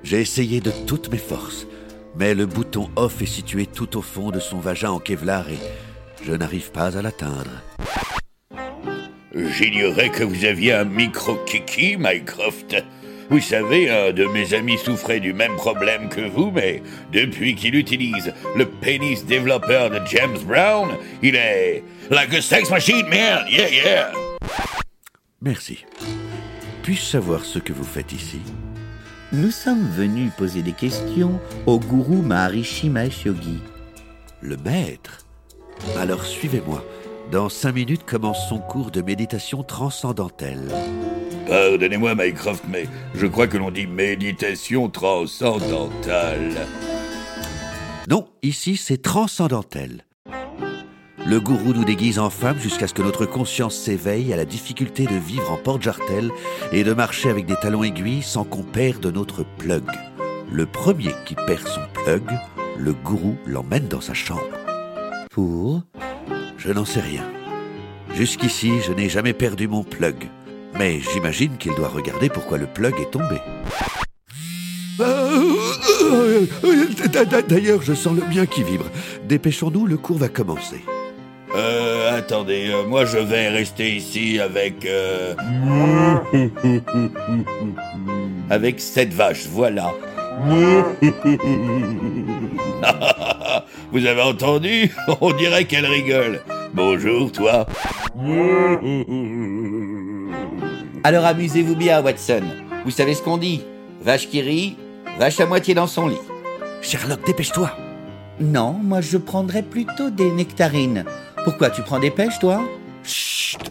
J'ai 0.04 0.21
essayé 0.21 0.61
de 0.61 0.71
toutes 0.87 1.11
mes 1.11 1.18
forces. 1.18 1.66
Mais 2.16 2.37
le 2.37 2.47
bouton 2.47 2.88
off 2.94 3.21
est 3.21 3.26
situé 3.26 3.66
tout 3.66 3.99
au 3.99 4.02
fond 4.02 4.30
de 4.30 4.38
son 4.38 4.61
vagin 4.61 4.90
en 4.90 5.00
Kevlar 5.00 5.49
et 5.50 5.59
je 6.23 6.33
n'arrive 6.33 6.71
pas 6.71 6.97
à 6.97 7.02
l'atteindre. 7.02 7.50
J'ignorais 9.35 10.11
que 10.11 10.23
vous 10.23 10.44
aviez 10.44 10.75
un 10.75 10.85
micro-kiki, 10.85 11.97
Mycroft. 11.99 12.76
Vous 13.31 13.40
savez, 13.40 13.90
un 13.90 14.12
de 14.12 14.25
mes 14.26 14.54
amis 14.54 14.78
souffrait 14.78 15.21
du 15.21 15.33
même 15.33 15.57
problème 15.57 16.09
que 16.09 16.21
vous, 16.21 16.50
mais 16.50 16.83
depuis 17.12 17.54
qu'il 17.54 17.75
utilise 17.75 18.33
le 18.57 18.66
pénis 18.66 19.25
développeur 19.25 19.90
de 19.90 20.00
James 20.07 20.38
Brown, 20.47 20.90
il 21.23 21.35
est 21.37 21.83
like 22.11 22.35
a 22.35 22.43
sex 22.43 22.71
machine, 22.71 23.07
man, 23.09 23.45
yeah, 23.49 23.71
yeah. 23.71 24.12
Merci. 25.40 25.85
Puis-je 26.83 27.02
savoir 27.02 27.45
ce 27.45 27.59
que 27.59 27.73
vous 27.73 27.85
faites 27.85 28.12
ici? 28.12 28.40
Nous 29.33 29.50
sommes 29.50 29.88
venus 29.88 30.31
poser 30.37 30.62
des 30.62 30.73
questions 30.73 31.40
au 31.66 31.78
gourou 31.78 32.23
Maharishi 32.23 32.88
Mahesh 32.88 33.25
Yogi. 33.25 33.59
Le 34.40 34.57
maître 34.59 35.26
Alors 35.99 36.25
suivez-moi. 36.25 36.85
Dans 37.33 37.49
cinq 37.49 37.73
minutes 37.73 38.04
commence 38.04 38.49
son 38.49 38.59
cours 38.59 38.90
de 38.90 39.00
méditation 39.00 39.62
transcendantelle. 39.62 40.69
Pardonnez-moi, 41.47 42.15
Mycroft, 42.15 42.65
mais 42.69 42.87
je 43.15 43.27
crois 43.27 43.47
que 43.47 43.57
l'on 43.57 43.71
dit 43.71 43.87
méditation 43.87 44.89
transcendantale. 44.89 46.67
Non, 48.09 48.27
ici 48.43 48.77
c'est 48.77 49.03
transcendantel. 49.03 50.05
Le 51.27 51.41
gourou 51.41 51.73
nous 51.73 51.85
déguise 51.85 52.19
en 52.19 52.29
femme 52.29 52.59
jusqu'à 52.59 52.87
ce 52.87 52.93
que 52.93 53.01
notre 53.01 53.25
conscience 53.25 53.75
s'éveille 53.75 54.33
à 54.35 54.37
la 54.37 54.45
difficulté 54.45 55.07
de 55.07 55.17
vivre 55.17 55.51
en 55.51 55.57
porte-jartel 55.57 56.31
et 56.71 56.85
de 56.85 56.93
marcher 56.93 57.31
avec 57.31 57.47
des 57.47 57.57
talons 57.57 57.83
aiguilles 57.83 58.23
sans 58.23 58.45
qu'on 58.45 58.63
perde 58.63 59.07
notre 59.07 59.45
plug. 59.57 59.85
Le 60.53 60.67
premier 60.67 61.13
qui 61.25 61.35
perd 61.35 61.67
son 61.67 61.81
plug, 61.95 62.25
le 62.77 62.93
gourou 62.93 63.37
l'emmène 63.47 63.89
dans 63.89 64.03
sa 64.03 64.13
chambre. 64.13 64.43
Pour 65.31 65.83
Je 66.59 66.73
n'en 66.73 66.85
sais 66.85 67.01
rien. 67.01 67.25
Jusqu'ici, 68.15 68.73
je 68.87 68.93
n'ai 68.93 69.09
jamais 69.09 69.33
perdu 69.33 69.67
mon 69.67 69.83
plug. 69.83 70.29
Mais 70.78 71.00
j'imagine 71.12 71.57
qu'il 71.57 71.75
doit 71.75 71.88
regarder 71.88 72.28
pourquoi 72.28 72.59
le 72.59 72.66
plug 72.66 72.95
est 73.00 73.11
tombé. 73.11 73.37
D'ailleurs, 77.49 77.83
je 77.83 77.95
sens 77.95 78.16
le 78.16 78.23
mien 78.35 78.47
qui 78.47 78.62
vibre. 78.62 78.87
Dépêchons-nous, 79.25 79.87
le 79.87 79.97
cours 79.97 80.19
va 80.19 80.28
commencer. 80.28 80.85
Euh, 81.57 82.19
attendez, 82.19 82.71
euh, 82.71 82.85
moi 82.85 83.04
je 83.04 83.19
vais 83.19 83.49
rester 83.49 83.95
ici 83.95 84.40
avec... 84.40 84.85
euh, 84.87 85.35
avec 88.50 88.81
cette 88.81 89.14
vache, 89.14 89.47
voilà. 89.49 89.93
Vous 93.93 94.04
avez 94.04 94.23
entendu? 94.23 94.93
On 95.21 95.33
dirait 95.33 95.66
qu'elle 95.66 95.87
rigole. 95.87 96.40
Bonjour, 96.75 97.31
toi. 97.31 97.66
Alors 101.06 101.26
amusez-vous 101.26 101.76
bien, 101.76 102.02
Watson. 102.02 102.40
Vous 102.87 102.90
savez 102.90 103.12
ce 103.12 103.23
qu'on 103.23 103.37
dit 103.37 103.62
Vache 104.00 104.26
qui 104.30 104.40
rit, 104.40 104.78
vache 105.18 105.38
à 105.38 105.44
moitié 105.44 105.75
dans 105.75 105.87
son 105.87 106.08
lit. 106.08 106.16
Sherlock, 106.80 107.26
dépêche-toi. 107.26 107.73
Non, 108.40 108.73
moi 108.73 109.02
je 109.02 109.18
prendrais 109.18 109.62
plutôt 109.62 110.08
des 110.08 110.32
nectarines. 110.32 111.04
Pourquoi 111.44 111.68
tu 111.68 111.82
prends 111.82 111.99
des 111.99 112.11
pêches, 112.11 112.38
toi? 112.38 112.62
Chut 113.02 113.70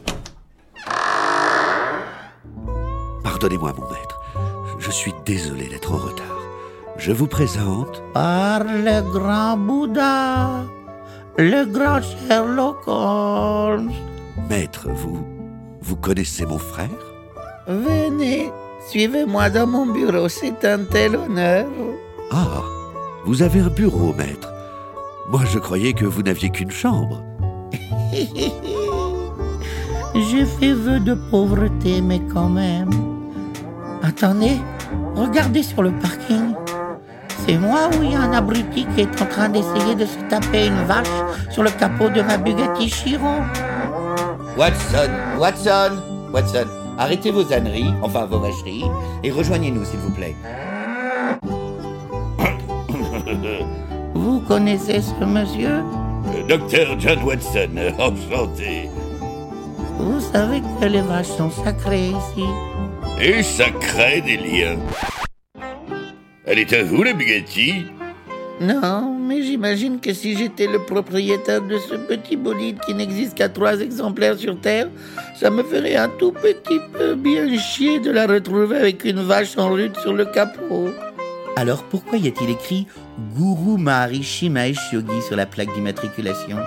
Pardonnez-moi, 3.24 3.74
mon 3.78 3.90
maître. 3.90 4.22
Je 4.78 4.92
suis 4.92 5.14
désolé 5.26 5.70
d'être 5.70 5.92
en 5.92 5.98
retard. 5.98 6.40
Je 6.98 7.12
vous 7.12 7.28
présente 7.28 8.04
Par 8.14 8.64
le 8.64 9.02
grand 9.12 9.58
Bouddha, 9.58 10.66
le 11.40 11.66
grand 11.66 12.00
Sherlock 12.02 12.84
Holmes. 12.86 13.92
Maître, 14.48 14.88
vous... 14.90 15.26
Vous 15.82 15.96
connaissez 15.96 16.46
mon 16.46 16.60
frère? 16.60 17.13
Venez, 17.66 18.52
suivez-moi 18.90 19.50
dans 19.50 19.66
mon 19.66 19.86
bureau, 19.86 20.28
c'est 20.28 20.66
un 20.66 20.80
tel 20.80 21.16
honneur. 21.16 21.66
Ah, 22.30 22.62
vous 23.26 23.42
avez 23.42 23.62
un 23.62 23.70
bureau, 23.70 24.14
maître. 24.14 24.52
Moi, 25.30 25.42
je 25.50 25.60
croyais 25.60 25.94
que 25.94 26.04
vous 26.04 26.24
n'aviez 26.24 26.50
qu'une 26.50 26.72
chambre. 26.72 27.24
J'ai 30.14 30.46
fait 30.46 30.74
vœu 30.74 31.00
de 31.00 31.14
pauvreté, 31.32 32.02
mais 32.02 32.20
quand 32.34 32.50
même. 32.50 32.90
Attendez, 34.04 34.58
regardez 35.16 35.64
sur 35.64 35.84
le 35.84 35.92
parking. 35.92 36.54
C'est 37.46 37.58
moi 37.58 37.90
ou 37.98 38.04
il 38.04 38.12
y 38.12 38.16
a 38.16 38.22
un 38.22 38.34
abruti 38.34 38.86
qui 38.94 39.02
est 39.02 39.22
en 39.22 39.26
train 39.26 39.48
d'essayer 39.48 39.96
de 39.96 40.06
se 40.06 40.20
taper 40.30 40.68
une 40.68 40.84
vache 40.84 41.08
sur 41.50 41.64
le 41.64 41.72
capot 41.72 42.10
de 42.10 42.22
ma 42.22 42.38
Bugatti 42.38 42.90
Chiron 42.90 43.42
Watson, 44.58 45.10
Watson, 45.40 45.94
Watson, 46.32 46.68
arrêtez 47.04 47.32
vos 47.32 47.52
âneries, 47.52 47.94
enfin 48.02 48.26
vos 48.26 48.40
vacheries, 48.40 48.86
et 49.24 49.32
rejoignez-nous, 49.32 49.84
s'il 49.86 50.00
vous 50.00 50.12
plaît. 50.12 50.36
Vous 54.16 54.40
connaissez 54.42 55.02
ce 55.02 55.26
monsieur? 55.26 55.84
Euh, 56.28 56.48
Docteur 56.48 57.00
John 57.00 57.24
Watson, 57.24 57.72
enchanté. 58.00 58.90
Vous 59.98 60.20
savez 60.20 60.62
que 60.80 60.86
les 60.86 61.02
vaches 61.02 61.36
sont 61.38 61.50
sacrées 61.50 62.10
ici. 62.10 62.46
Et 63.22 63.42
ça 63.44 63.66
crée 63.82 64.22
des 64.22 64.38
liens. 64.38 64.78
Elle 66.46 66.60
est 66.60 66.74
à 66.74 66.84
vous, 66.84 67.04
la 67.04 67.14
Bugatti 67.14 67.86
Non, 68.62 69.18
mais 69.20 69.42
j'imagine 69.42 70.00
que 70.00 70.14
si 70.14 70.38
j'étais 70.38 70.68
le 70.68 70.80
propriétaire 70.80 71.62
de 71.62 71.78
ce 71.80 71.96
petit 71.96 72.36
bolide 72.36 72.80
qui 72.86 72.94
n'existe 72.94 73.36
qu'à 73.36 73.50
trois 73.50 73.80
exemplaires 73.80 74.38
sur 74.38 74.60
Terre, 74.62 74.90
ça 75.36 75.50
me 75.50 75.64
ferait 75.64 75.96
un 75.96 76.08
tout 76.08 76.32
petit 76.32 76.80
peu 76.94 77.16
bien 77.16 77.58
chier 77.58 78.00
de 78.00 78.12
la 78.12 78.28
retrouver 78.28 78.78
avec 78.78 79.04
une 79.06 79.22
vache 79.22 79.58
en 79.58 79.70
rute 79.70 79.98
sur 79.98 80.14
le 80.14 80.26
capot. 80.26 80.90
Alors 81.56 81.84
pourquoi 81.84 82.18
y 82.18 82.28
a-t-il 82.28 82.52
écrit 82.52 82.88
Guru 83.36 83.78
Maharishi 83.80 84.50
Mahesh 84.50 84.94
Yogi 84.94 85.22
sur 85.22 85.36
la 85.36 85.46
plaque 85.46 85.74
d'immatriculation? 85.74 86.58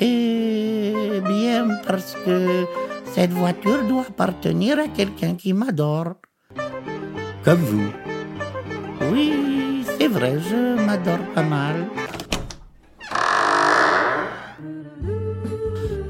Eh 0.00 0.92
bien, 1.26 1.68
parce 1.86 2.16
que 2.24 2.64
cette 3.12 3.32
voiture 3.32 3.84
doit 3.84 4.06
appartenir 4.08 4.78
à 4.78 4.88
quelqu'un 4.88 5.34
qui 5.34 5.52
m'adore. 5.52 6.14
Comme 7.44 7.60
vous. 7.60 7.92
Oui, 9.12 9.32
c'est 10.04 10.10
vrai, 10.10 10.34
je 10.38 10.84
m'adore 10.84 11.24
pas 11.34 11.42
mal. 11.42 11.76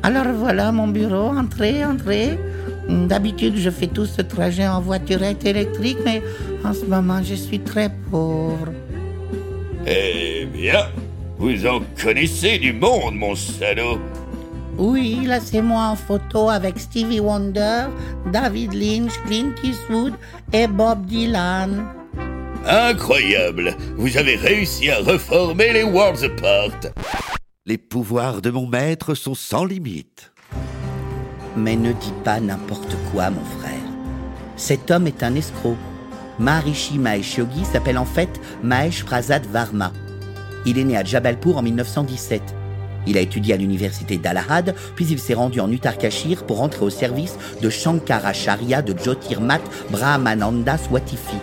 Alors 0.02 0.33
voilà 0.35 0.72
mon 0.72 0.88
bureau, 0.88 1.28
entrez, 1.28 1.85
entrez. 1.85 2.37
D'habitude, 2.88 3.57
je 3.57 3.70
fais 3.70 3.87
tout 3.87 4.04
ce 4.04 4.20
trajet 4.22 4.66
en 4.66 4.80
voiturette 4.80 5.46
électrique, 5.46 5.98
mais 6.04 6.22
en 6.64 6.74
ce 6.74 6.85
moment, 6.87 7.22
je 7.22 7.37
suis 7.37 7.61
très 7.61 7.88
pauvre. 8.11 8.72
Eh 9.87 10.46
bien, 10.52 10.87
vous 11.38 11.64
en 11.64 11.80
connaissez 12.02 12.59
du 12.59 12.72
monde, 12.72 13.14
mon 13.14 13.37
salaud. 13.37 14.00
Oui, 14.76 15.20
là 15.24 15.38
c'est 15.38 15.62
moi 15.62 15.85
en 15.92 15.94
photo 15.94 16.48
avec 16.48 16.80
Stevie 16.80 17.20
Wonder, 17.20 17.85
David 18.33 18.72
Lynch, 18.74 19.12
Clint 19.24 19.54
Eastwood 19.62 20.14
et 20.52 20.66
Bob 20.66 21.07
Dylan. 21.07 21.85
Incroyable 22.66 23.77
Vous 23.96 24.16
avez 24.16 24.37
réussi 24.37 24.90
à 24.90 24.96
reformer 24.98 25.74
les 25.74 25.83
Worlds 25.83 26.24
Apart. 26.24 26.92
Les 27.66 27.77
pouvoirs 27.77 28.40
de 28.40 28.50
mon 28.50 28.66
maître 28.66 29.14
sont 29.14 29.35
sans 29.35 29.66
limite. 29.66 30.33
Mais 31.57 31.77
ne 31.77 31.92
dis 31.92 32.12
pas 32.24 32.40
n'importe 32.40 32.96
quoi, 33.12 33.29
mon 33.29 33.44
frère. 33.61 33.74
Cet 34.57 34.90
homme 34.90 35.07
est 35.07 35.22
un 35.22 35.35
escroc. 35.35 35.77
Maharishi 36.38 36.98
Mahesh 36.98 37.37
Yogi 37.37 37.66
s'appelle 37.66 37.98
en 37.98 38.07
fait 38.07 38.40
Mahesh 38.62 39.05
Prasad 39.05 39.44
Varma. 39.46 39.92
Il 40.64 40.79
est 40.79 40.85
né 40.85 40.96
à 40.96 41.05
Jabalpur 41.05 41.59
en 41.59 41.62
1917. 41.62 42.42
Il 43.07 43.18
a 43.18 43.20
étudié 43.20 43.53
à 43.53 43.59
l'université 43.59 44.16
d'Allahad, 44.16 44.74
puis 44.96 45.07
il 45.11 45.18
s'est 45.18 45.35
rendu 45.35 45.61
en 45.61 45.70
Uttarkashir 45.70 46.46
pour 46.46 46.62
entrer 46.62 46.87
au 46.87 46.90
service 46.90 47.37
de 47.61 47.68
Shankaracharya 47.68 48.81
de 48.81 48.98
Jyotirmat 48.98 49.61
Brahmananda 49.90 50.79
Swatifi, 50.79 51.37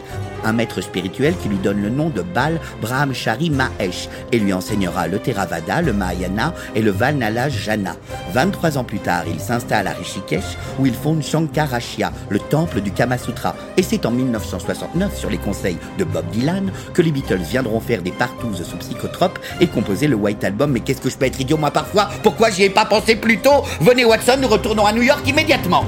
un 0.43 0.54
maître 0.54 0.82
spirituel 0.82 1.36
qui 1.41 1.49
lui 1.49 1.58
donne 1.58 1.82
le 1.82 1.89
nom 1.89 2.10
de 2.10 2.21
Bal 2.21 2.60
Brahmachari 2.82 3.49
Mahesh 3.49 4.10
et 4.32 4.39
lui 4.39 4.54
enseignera 4.54 5.08
le 5.08 5.19
Theravada, 5.19 5.82
le 5.82 5.93
Mahayana 5.93 6.54
et 6.75 6.82
le 6.82 6.91
Valnala 6.91 7.49
Jana. 7.49 7.95
23 8.34 8.77
ans 8.77 8.84
plus 8.84 8.99
tard, 8.99 9.23
il 9.27 9.39
s'installe 9.39 9.88
à 9.88 9.91
Rishikesh 9.91 10.58
où 10.80 10.86
il 10.86 10.93
fonde 10.93 11.23
Shankarashya, 11.23 12.12
le 12.30 12.39
temple 12.39 12.82
du 12.82 12.91
Kama 12.91 13.17
Sutra. 13.17 13.56
Et 13.77 13.84
c'est 13.84 14.06
en 14.06 14.12
1969, 14.12 15.17
sur 15.17 15.30
les 15.30 15.38
conseils 15.38 15.77
de 15.97 16.04
Bob 16.04 16.25
Dylan, 16.32 16.71
que 16.93 17.01
les 17.01 17.12
Beatles 17.12 17.41
viendront 17.41 17.80
faire 17.80 18.01
des 18.01 18.12
partouzes 18.12 18.63
sous 18.63 18.77
psychotropes 18.77 19.39
et 19.60 19.67
composer 19.67 20.08
le 20.08 20.15
White 20.15 20.43
Album. 20.43 20.71
Mais 20.71 20.80
qu'est-ce 20.80 21.01
que 21.01 21.10
je 21.10 21.17
peux 21.17 21.25
être 21.25 21.39
idiot 21.39 21.58
moi 21.58 21.71
parfois? 21.71 22.10
Pourquoi 22.23 22.49
j'y 22.49 22.63
ai 22.63 22.69
pas 22.69 22.86
pensé 22.86 23.15
plus 23.15 23.39
tôt? 23.39 23.63
Venez 23.80 24.06
Watson, 24.06 24.38
nous 24.41 24.47
retournons 24.47 24.86
à 24.86 24.93
New 24.93 25.04
York 25.04 25.27
immédiatement 25.27 25.86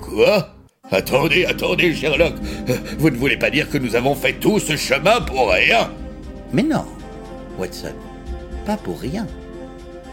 Quoi? 0.00 0.55
Attendez, 0.90 1.44
attendez, 1.44 1.94
Sherlock. 1.94 2.34
Vous 2.98 3.10
ne 3.10 3.16
voulez 3.16 3.36
pas 3.36 3.50
dire 3.50 3.68
que 3.68 3.78
nous 3.78 3.96
avons 3.96 4.14
fait 4.14 4.34
tout 4.34 4.60
ce 4.60 4.76
chemin 4.76 5.20
pour 5.20 5.50
rien? 5.50 5.90
Mais 6.52 6.62
non, 6.62 6.84
Watson, 7.58 7.94
pas 8.64 8.76
pour 8.76 9.00
rien. 9.00 9.26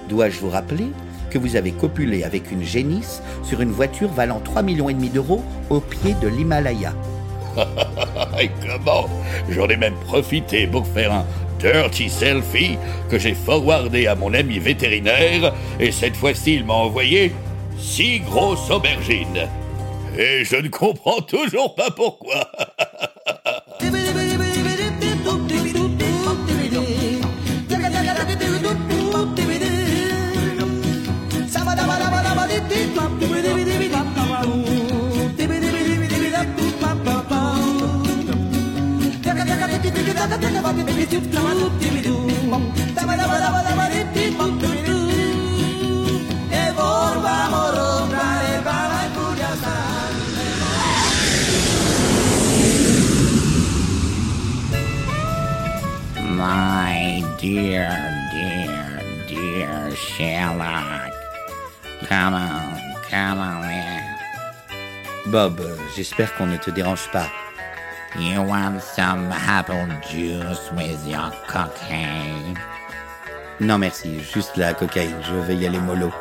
Dois-je 0.09 0.39
vous 0.39 0.49
rappeler 0.49 0.87
que 1.29 1.37
vous 1.37 1.55
avez 1.55 1.71
copulé 1.71 2.23
avec 2.23 2.51
une 2.51 2.63
génisse 2.63 3.21
sur 3.43 3.61
une 3.61 3.71
voiture 3.71 4.09
valant 4.09 4.39
3 4.39 4.63
millions 4.63 4.89
et 4.89 4.93
demi 4.93 5.09
d'euros 5.09 5.43
au 5.69 5.79
pied 5.79 6.15
de 6.21 6.27
l'Himalaya? 6.27 6.93
Et 8.41 8.49
comment? 8.67 9.07
J'en 9.49 9.67
ai 9.67 9.77
même 9.77 9.95
profité 10.05 10.65
pour 10.65 10.87
faire 10.87 11.13
un 11.13 11.25
dirty 11.59 12.09
selfie 12.09 12.77
que 13.09 13.19
j'ai 13.19 13.35
forwardé 13.35 14.07
à 14.07 14.15
mon 14.15 14.33
ami 14.33 14.57
vétérinaire 14.57 15.53
et 15.79 15.91
cette 15.91 16.15
fois-ci 16.15 16.55
il 16.55 16.65
m'a 16.65 16.73
envoyé 16.73 17.31
six 17.77 18.19
grosses 18.19 18.69
aubergines. 18.71 19.47
Et 20.17 20.45
je 20.45 20.55
ne 20.57 20.69
comprends 20.69 21.21
toujours 21.21 21.75
pas 21.75 21.89
pourquoi. 21.91 22.51
Come 62.07 62.33
on, 62.33 62.77
come 63.09 63.39
on 63.39 63.63
in. 63.63 64.03
Bob, 65.27 65.61
j'espère 65.95 66.35
qu'on 66.35 66.47
ne 66.47 66.57
te 66.57 66.69
dérange 66.69 67.09
pas. 67.11 67.27
You 68.19 68.41
want 68.41 68.81
some 68.81 69.31
apple 69.31 69.87
juice 70.11 70.71
with 70.75 71.07
your 71.07 71.31
cocaine? 71.47 72.55
Non 73.59 73.77
merci, 73.77 74.19
juste 74.33 74.57
la 74.57 74.73
cocaïne, 74.73 75.21
je 75.21 75.35
vais 75.35 75.55
y 75.55 75.65
aller 75.65 75.79
mollo. 75.79 76.11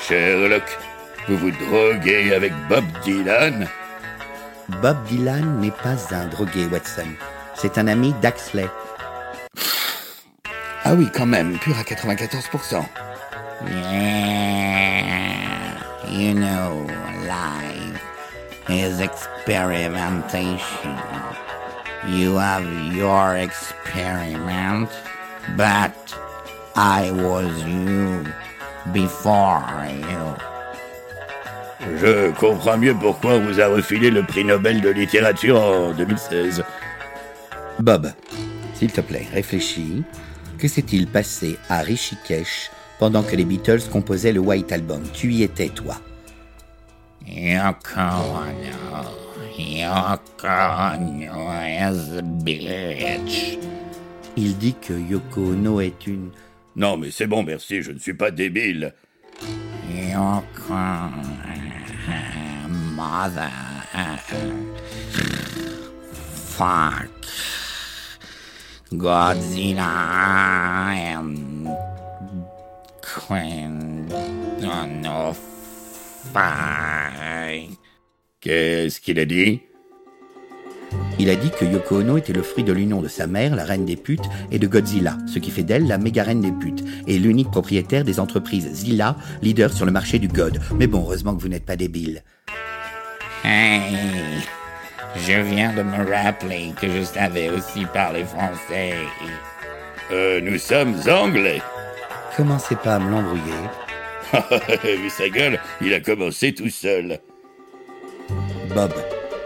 Sherlock, 0.00 0.78
vous 1.28 1.36
vous 1.36 1.50
droguez 1.50 2.34
avec 2.34 2.52
Bob 2.68 2.84
Dylan? 3.04 3.68
Bob 4.80 4.96
Dylan 5.04 5.60
n'est 5.60 5.70
pas 5.70 5.96
un 6.14 6.26
drogué, 6.26 6.66
Watson. 6.66 7.08
C'est 7.54 7.78
un 7.78 7.86
ami 7.86 8.14
d'Axley. 8.22 8.66
Ah 10.84 10.94
oui, 10.94 11.08
quand 11.14 11.26
même, 11.26 11.58
pur 11.58 11.76
à 11.78 11.82
94%. 11.82 12.84
Yeah, 13.64 14.65
you 16.10 16.34
know, 16.34 16.86
life 17.26 18.02
is 18.68 19.00
experimentation. 19.00 20.98
You 22.08 22.36
have 22.36 22.64
your 22.94 23.36
experiment, 23.36 24.88
but 25.56 25.94
I 26.76 27.10
was 27.10 27.64
you 27.64 28.24
before 28.92 29.64
you. 29.88 30.36
Je 32.00 32.30
comprends 32.32 32.78
mieux 32.78 32.94
pourquoi 32.94 33.34
on 33.34 33.40
vous 33.40 33.60
a 33.60 33.68
refilé 33.68 34.10
le 34.10 34.22
prix 34.22 34.44
Nobel 34.44 34.80
de 34.80 34.90
littérature 34.90 35.60
en 35.60 35.92
2016. 35.92 36.64
Bob, 37.78 38.12
s'il 38.74 38.92
te 38.92 39.00
plaît, 39.00 39.26
réfléchis. 39.32 40.02
Que 40.58 40.68
s'est-il 40.68 41.06
passé 41.06 41.58
à 41.68 41.80
Rishikesh 41.80 42.70
pendant 42.98 43.22
que 43.22 43.36
les 43.36 43.44
Beatles 43.44 43.88
composaient 43.90 44.32
le 44.32 44.40
White 44.40 44.72
Album 44.72 45.02
Tu 45.12 45.32
y 45.32 45.42
étais, 45.42 45.68
toi 45.68 45.96
Yoko 47.26 48.00
Ono, 48.00 49.04
Yoko 49.58 50.46
Ono 50.46 51.50
is 51.64 52.18
a 52.18 52.22
bitch. 52.22 53.58
Il 54.36 54.56
dit 54.58 54.74
que 54.74 54.92
Yoko 54.92 55.52
Ono 55.52 55.80
est 55.80 56.06
une... 56.06 56.30
Non, 56.76 56.96
mais 56.96 57.10
c'est 57.10 57.26
bon, 57.26 57.42
merci, 57.42 57.82
je 57.82 57.90
ne 57.90 57.98
suis 57.98 58.14
pas 58.14 58.30
débile. 58.30 58.94
Yoko, 59.90 60.74
mother, 62.94 63.50
fuck, 66.56 67.10
Godzilla 68.92 69.84
and. 70.94 71.95
Qu'est-ce 78.40 79.00
qu'il 79.00 79.18
a 79.20 79.24
dit? 79.24 79.62
Il 81.18 81.30
a 81.30 81.36
dit 81.36 81.50
que 81.50 81.64
Yoko 81.64 82.00
Ono 82.00 82.16
était 82.16 82.32
le 82.32 82.42
fruit 82.42 82.64
de 82.64 82.72
l'union 82.72 83.00
de 83.00 83.08
sa 83.08 83.26
mère, 83.26 83.56
la 83.56 83.64
reine 83.64 83.84
des 83.84 83.96
putes, 83.96 84.28
et 84.50 84.58
de 84.58 84.66
Godzilla, 84.66 85.16
ce 85.26 85.38
qui 85.38 85.50
fait 85.50 85.62
d'elle 85.62 85.86
la 85.86 85.98
méga 85.98 86.24
reine 86.24 86.40
des 86.40 86.52
putes, 86.52 86.84
et 87.06 87.18
l'unique 87.18 87.50
propriétaire 87.50 88.04
des 88.04 88.20
entreprises 88.20 88.68
Zilla, 88.72 89.16
leader 89.40 89.72
sur 89.72 89.86
le 89.86 89.92
marché 89.92 90.18
du 90.18 90.28
God. 90.28 90.60
Mais 90.78 90.86
bon, 90.86 91.00
heureusement 91.00 91.34
que 91.34 91.42
vous 91.42 91.48
n'êtes 91.48 91.64
pas 91.64 91.76
débile. 91.76 92.22
Hey, 93.44 94.42
je 95.16 95.40
viens 95.40 95.74
de 95.74 95.82
me 95.82 96.10
rappeler 96.10 96.72
que 96.80 96.90
je 96.90 97.02
savais 97.02 97.50
aussi 97.50 97.84
parler 97.86 98.24
français. 98.24 98.94
Euh, 100.12 100.40
nous 100.40 100.58
sommes 100.58 100.96
anglais. 101.08 101.62
Commencez 102.36 102.76
pas 102.76 102.96
à 102.96 102.98
me 102.98 103.10
l'embrouiller. 103.10 103.42
Vu 105.02 105.08
sa 105.08 105.28
gueule, 105.28 105.58
il 105.80 105.94
a 105.94 106.00
commencé 106.00 106.52
tout 106.52 106.68
seul. 106.68 107.18
Bob, 108.74 108.92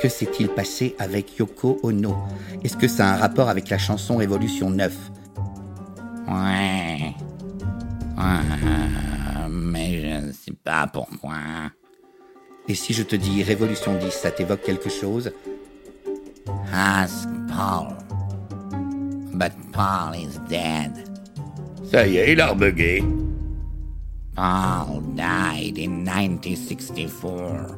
que 0.02 0.08
s'est-il 0.08 0.48
passé 0.48 0.96
avec 0.98 1.36
Yoko 1.38 1.78
Ono? 1.84 2.16
Est-ce 2.64 2.76
que 2.76 2.88
ça 2.88 3.06
a 3.06 3.14
un 3.14 3.16
rapport 3.16 3.48
avec 3.48 3.68
la 3.68 3.78
chanson 3.78 4.16
Révolution 4.16 4.70
9 4.70 4.92
Ouais. 6.26 7.14
Ouais, 8.18 9.48
mais 9.48 10.00
je 10.00 10.26
ne 10.26 10.32
sais 10.32 10.54
pas 10.64 10.88
pourquoi. 10.88 11.36
Et 12.66 12.74
si 12.74 12.92
je 12.92 13.04
te 13.04 13.14
dis 13.14 13.42
Révolution 13.44 13.94
10, 13.94 14.10
ça 14.10 14.30
t'évoque 14.30 14.62
quelque 14.62 14.90
chose? 14.90 15.32
Ask 16.72 17.28
Paul. 17.48 17.96
But 19.32 19.52
Paul 19.72 20.16
is 20.16 20.38
dead. 20.48 21.09
Ça 21.90 22.06
y 22.06 22.18
est, 22.18 22.32
il 22.32 22.40
a 22.40 22.48
rebugué. 22.48 23.02
Paul 24.36 25.02
died 25.16 25.76
in 25.76 26.04
1964. 26.04 27.76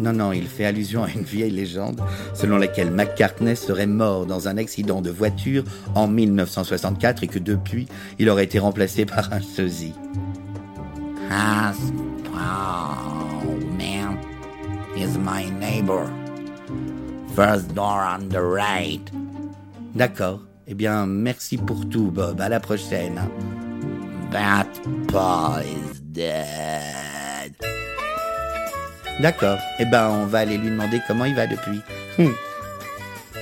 Non, 0.00 0.14
non, 0.14 0.32
il 0.32 0.46
fait 0.48 0.64
allusion 0.64 1.04
à 1.04 1.10
une 1.10 1.22
vieille 1.22 1.50
légende 1.50 2.00
selon 2.32 2.56
laquelle 2.56 2.90
McCartney 2.90 3.54
serait 3.56 3.86
mort 3.86 4.24
dans 4.24 4.48
un 4.48 4.56
accident 4.56 5.02
de 5.02 5.10
voiture 5.10 5.64
en 5.94 6.08
1964 6.08 7.22
et 7.24 7.26
que 7.28 7.38
depuis, 7.38 7.86
il 8.18 8.30
aurait 8.30 8.44
été 8.44 8.58
remplacé 8.58 9.04
par 9.04 9.30
un 9.34 9.40
sosie. 9.40 9.92
Ask 11.30 11.92
Paul, 12.24 13.60
man. 13.76 14.18
He's 14.96 15.18
my 15.18 15.50
neighbor. 15.60 16.10
First 17.36 17.74
door 17.74 18.02
on 18.02 18.28
the 18.30 18.40
right. 18.40 19.08
D'accord. 19.94 20.40
Eh 20.68 20.74
bien, 20.74 21.06
merci 21.06 21.58
pour 21.58 21.88
tout, 21.88 22.10
Bob. 22.10 22.40
À 22.40 22.48
la 22.48 22.60
prochaine. 22.60 23.20
That 24.30 24.68
Paul 25.08 25.62
is 25.64 26.00
dead. 26.00 27.52
D'accord. 29.20 29.58
Eh 29.80 29.84
ben, 29.84 30.08
on 30.08 30.26
va 30.26 30.40
aller 30.40 30.56
lui 30.56 30.70
demander 30.70 31.00
comment 31.08 31.24
il 31.24 31.34
va 31.34 31.46
depuis. 31.46 31.80
Hum. 32.18 32.34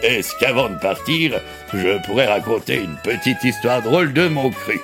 Est-ce 0.02 0.34
qu'avant 0.40 0.70
de 0.70 0.78
partir, 0.78 1.40
je 1.74 2.02
pourrais 2.06 2.26
raconter 2.26 2.82
une 2.82 2.96
petite 3.04 3.44
histoire 3.44 3.82
drôle 3.82 4.14
de 4.14 4.28
mon 4.28 4.50
cru 4.50 4.80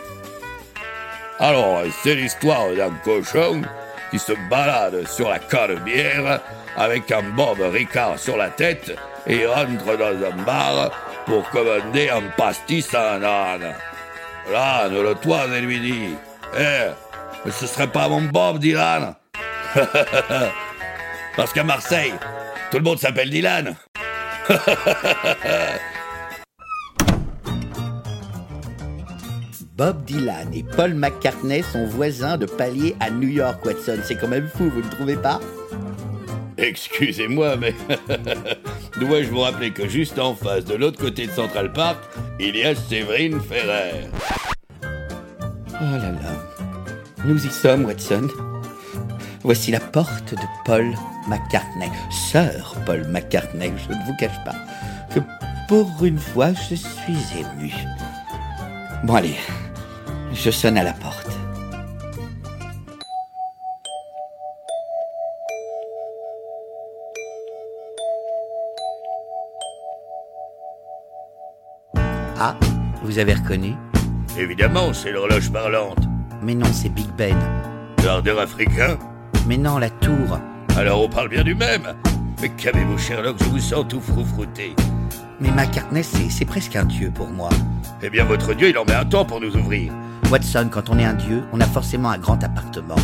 Alors, 1.39 1.81
c'est 2.03 2.15
l'histoire 2.15 2.69
d'un 2.77 2.93
cochon 3.03 3.63
qui 4.11 4.19
se 4.19 4.33
balade 4.51 5.07
sur 5.09 5.31
la 5.31 5.39
canebière 5.39 6.41
avec 6.77 7.11
un 7.11 7.23
bob 7.31 7.59
Ricard 7.61 8.19
sur 8.19 8.37
la 8.37 8.51
tête 8.51 8.95
et 9.27 9.37
il 9.37 9.47
rentre 9.47 9.97
dans 9.97 10.27
un 10.27 10.45
bar 10.45 10.91
pour 11.27 11.49
commander 11.51 12.09
un 12.09 12.23
pastis 12.37 12.95
à 12.95 13.15
un 13.15 13.23
âne. 13.23 13.75
L'âne 14.51 15.03
le 15.03 15.15
toise 15.17 15.53
et 15.53 15.61
lui 15.61 15.81
dit 15.81 16.15
Eh, 16.59 16.91
mais 17.45 17.51
ce 17.51 17.67
serait 17.67 17.89
pas 17.89 18.09
mon 18.09 18.23
Bob 18.23 18.59
Dylan 18.59 19.15
Parce 21.37 21.53
qu'à 21.53 21.65
Marseille, 21.65 22.15
tout 22.71 22.79
le 22.79 22.85
monde 22.85 22.99
s'appelle 22.99 23.29
Dylan. 23.29 23.75
Bob 29.77 30.05
Dylan 30.05 30.55
et 30.55 30.63
Paul 30.63 30.95
McCartney 30.95 31.63
sont 31.63 31.85
voisins 31.87 32.39
de 32.39 32.47
palier 32.47 32.97
à 32.99 33.11
New 33.11 33.29
York, 33.29 33.63
Watson. 33.67 33.99
C'est 34.03 34.17
quand 34.17 34.29
même 34.29 34.49
fou, 34.49 34.71
vous 34.71 34.81
ne 34.81 34.89
trouvez 34.89 35.17
pas? 35.17 35.39
Excusez-moi, 36.67 37.57
mais 37.57 37.75
dois-je 39.01 39.29
vous 39.29 39.41
rappeler 39.41 39.71
que 39.71 39.89
juste 39.89 40.19
en 40.19 40.35
face, 40.35 40.65
de 40.65 40.75
l'autre 40.75 40.99
côté 40.99 41.29
de 41.29 41.31
Central 41.31 41.73
Park, 41.73 41.99
il 42.41 42.57
y 42.57 42.65
a 42.65 42.75
Séverine 42.75 43.41
Ferrer. 43.41 44.09
Oh 44.83 45.75
là 45.81 46.11
là. 46.11 46.53
Nous 47.25 47.47
y 47.47 47.51
sommes, 47.51 47.85
Watson. 47.85 48.27
Voici 49.45 49.71
la 49.71 49.79
porte 49.79 50.35
de 50.35 50.47
Paul 50.65 50.93
McCartney, 51.29 51.91
sœur 52.11 52.75
Paul 52.85 53.07
McCartney, 53.09 53.71
je 53.77 53.95
ne 53.95 54.05
vous 54.05 54.17
cache 54.19 54.45
pas 54.45 54.57
que 55.15 55.21
pour 55.69 56.05
une 56.05 56.19
fois 56.19 56.53
je 56.69 56.75
suis 56.75 57.39
ému. 57.39 57.73
Bon 59.05 59.15
allez, 59.15 59.37
je 60.33 60.51
sonne 60.51 60.79
à 60.79 60.83
la 60.83 60.95
porte. 60.95 61.36
Vous 73.07 73.19
avez 73.19 73.35
reconnu 73.35 73.75
Évidemment, 74.37 74.93
c'est 74.93 75.13
l'horloge 75.13 75.51
parlante. 75.51 76.01
Mais 76.43 76.55
non, 76.55 76.67
c'est 76.73 76.89
Big 76.89 77.09
Ben. 77.17 77.37
L'ardeur 78.05 78.41
africain 78.41 78.99
Mais 79.47 79.57
non, 79.57 79.79
la 79.79 79.91
tour. 79.91 80.39
Alors 80.77 81.03
on 81.03 81.09
parle 81.09 81.29
bien 81.29 81.45
du 81.45 81.55
même. 81.55 81.95
Mais 82.43 82.51
qu'avez-vous, 82.51 82.99
Sherlock 82.99 83.37
Je 83.39 83.45
vous 83.45 83.61
sens 83.61 83.87
tout 83.89 84.01
froufrouté. 84.01 84.75
Mais 85.41 85.51
McCartney, 85.51 86.03
c'est 86.03 86.29
c'est 86.31 86.45
presque 86.45 86.75
un 86.77 86.85
dieu 86.85 87.11
pour 87.15 87.29
moi. 87.29 87.49
Eh 88.03 88.11
bien, 88.11 88.25
votre 88.25 88.55
dieu, 88.55 88.71
il 88.71 88.79
en 88.79 88.85
met 88.85 88.95
un 88.95 89.05
temps 89.05 89.25
pour 89.25 89.41
nous 89.41 89.57
ouvrir. 89.57 89.93
Watson, 90.31 90.69
quand 90.71 90.91
on 90.91 90.99
est 90.99 91.05
un 91.05 91.15
dieu, 91.15 91.43
on 91.53 91.61
a 91.61 91.67
forcément 91.67 92.11
un 92.11 92.19
grand 92.19 92.43
appartement. 92.43 92.97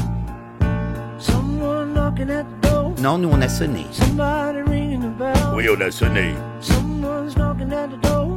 Non, 3.00 3.18
nous 3.18 3.30
on 3.30 3.40
a 3.40 3.48
sonné. 3.48 3.86
Oui, 5.54 5.66
on 5.70 5.80
a 5.80 5.90
sonné. 5.90 6.34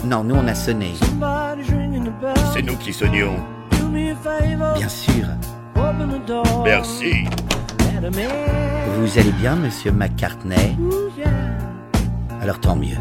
Non, 0.05 0.23
nous 0.23 0.35
on 0.35 0.47
a 0.47 0.53
sonné. 0.53 0.93
C'est 2.53 2.61
nous 2.61 2.75
qui 2.77 2.93
sonnions. 2.93 3.35
Bien 4.75 4.89
sûr. 4.89 5.25
Merci. 6.63 7.25
Vous 8.97 9.19
allez 9.19 9.31
bien, 9.31 9.55
monsieur 9.55 9.91
McCartney? 9.91 10.77
Alors 12.41 12.59
tant 12.59 12.75
mieux. 12.75 12.97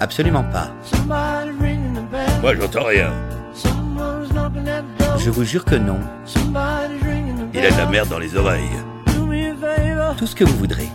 Absolument 0.00 0.44
pas. 0.44 0.68
Moi, 2.42 2.54
j'entends 2.56 2.84
rien. 2.84 3.12
Je 5.18 5.30
vous 5.30 5.44
jure 5.44 5.64
que 5.64 5.76
non. 5.76 6.00
Il 7.54 7.64
a 7.64 7.70
de 7.70 7.76
la 7.76 7.86
merde 7.86 8.08
dans 8.08 8.18
les 8.18 8.36
oreilles. 8.36 8.68
Tout 10.18 10.26
ce 10.26 10.34
que 10.34 10.44
vous 10.44 10.56
voudrez. 10.56 10.88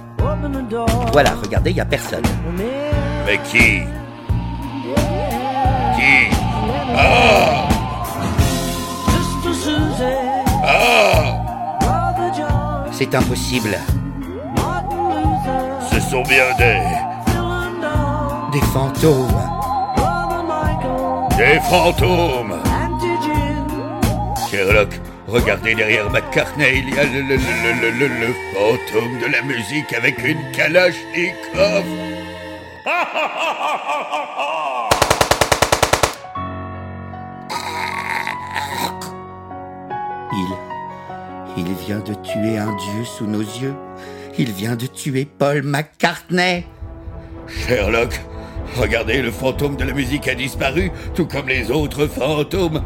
Voilà, 1.11 1.31
regardez, 1.41 1.71
il 1.71 1.77
y 1.77 1.81
a 1.81 1.85
personne. 1.85 2.23
Mais 3.25 3.37
qui? 3.49 3.81
Qui? 5.95 6.35
Ah 6.95 7.67
Ah 10.63 11.39
C'est 12.91 13.15
impossible. 13.15 13.77
Ce 15.91 15.99
sont 15.99 16.23
bien 16.23 16.43
des... 16.57 16.79
Des 18.51 18.65
fantômes. 18.67 19.41
Des 21.37 21.59
fantômes 21.69 22.55
Sherlock, 24.49 24.99
regardez 25.29 25.75
derrière 25.75 26.09
McCartney, 26.09 26.79
il 26.79 26.93
y 26.93 26.99
a 26.99 27.03
le, 27.03 27.21
le, 27.21 27.35
le, 27.35 27.91
le, 27.91 28.07
le, 28.07 28.33
fantôme 28.53 29.19
de 29.19 29.31
la 29.31 29.41
musique 29.43 29.93
avec 29.93 30.17
une 30.23 30.51
Kalachnikov 30.51 31.85
Il. 40.33 40.57
Il 41.57 41.73
vient 41.85 41.99
de 41.99 42.13
tuer 42.13 42.57
un 42.57 42.75
dieu 42.75 43.03
sous 43.03 43.25
nos 43.25 43.41
yeux. 43.41 43.75
Il 44.37 44.51
vient 44.51 44.75
de 44.75 44.85
tuer 44.85 45.25
Paul 45.25 45.63
McCartney. 45.63 46.65
Sherlock, 47.47 48.19
regardez, 48.77 49.21
le 49.21 49.31
fantôme 49.31 49.75
de 49.75 49.83
la 49.83 49.93
musique 49.93 50.27
a 50.27 50.35
disparu, 50.35 50.91
tout 51.15 51.25
comme 51.25 51.47
les 51.47 51.71
autres 51.71 52.07
fantômes. 52.07 52.83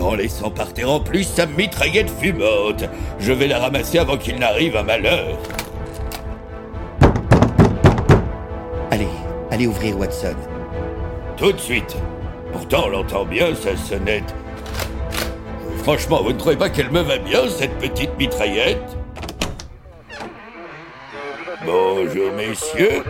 En 0.00 0.14
laissant 0.14 0.50
par 0.50 0.72
terre 0.72 0.90
en 0.90 1.00
plus 1.00 1.24
sa 1.24 1.46
mitraillette 1.46 2.10
fumante. 2.10 2.84
Je 3.18 3.32
vais 3.32 3.46
la 3.46 3.58
ramasser 3.58 3.98
avant 3.98 4.16
qu'il 4.16 4.38
n'arrive 4.38 4.76
un 4.76 4.82
malheur. 4.82 5.38
Allez, 8.90 9.08
allez 9.50 9.66
ouvrir 9.66 9.98
Watson. 9.98 10.36
Tout 11.36 11.52
de 11.52 11.58
suite. 11.58 11.96
Pourtant, 12.52 12.84
on 12.86 12.88
l'entend 12.90 13.24
bien, 13.24 13.54
sa 13.54 13.76
sonnette. 13.76 14.34
Franchement, 15.82 16.22
vous 16.22 16.32
ne 16.32 16.38
trouvez 16.38 16.56
pas 16.56 16.68
qu'elle 16.68 16.90
me 16.90 17.00
va 17.00 17.18
bien, 17.18 17.48
cette 17.48 17.76
petite 17.78 18.16
mitraillette? 18.18 18.96
Bonjour, 21.64 22.32
messieurs. 22.32 23.02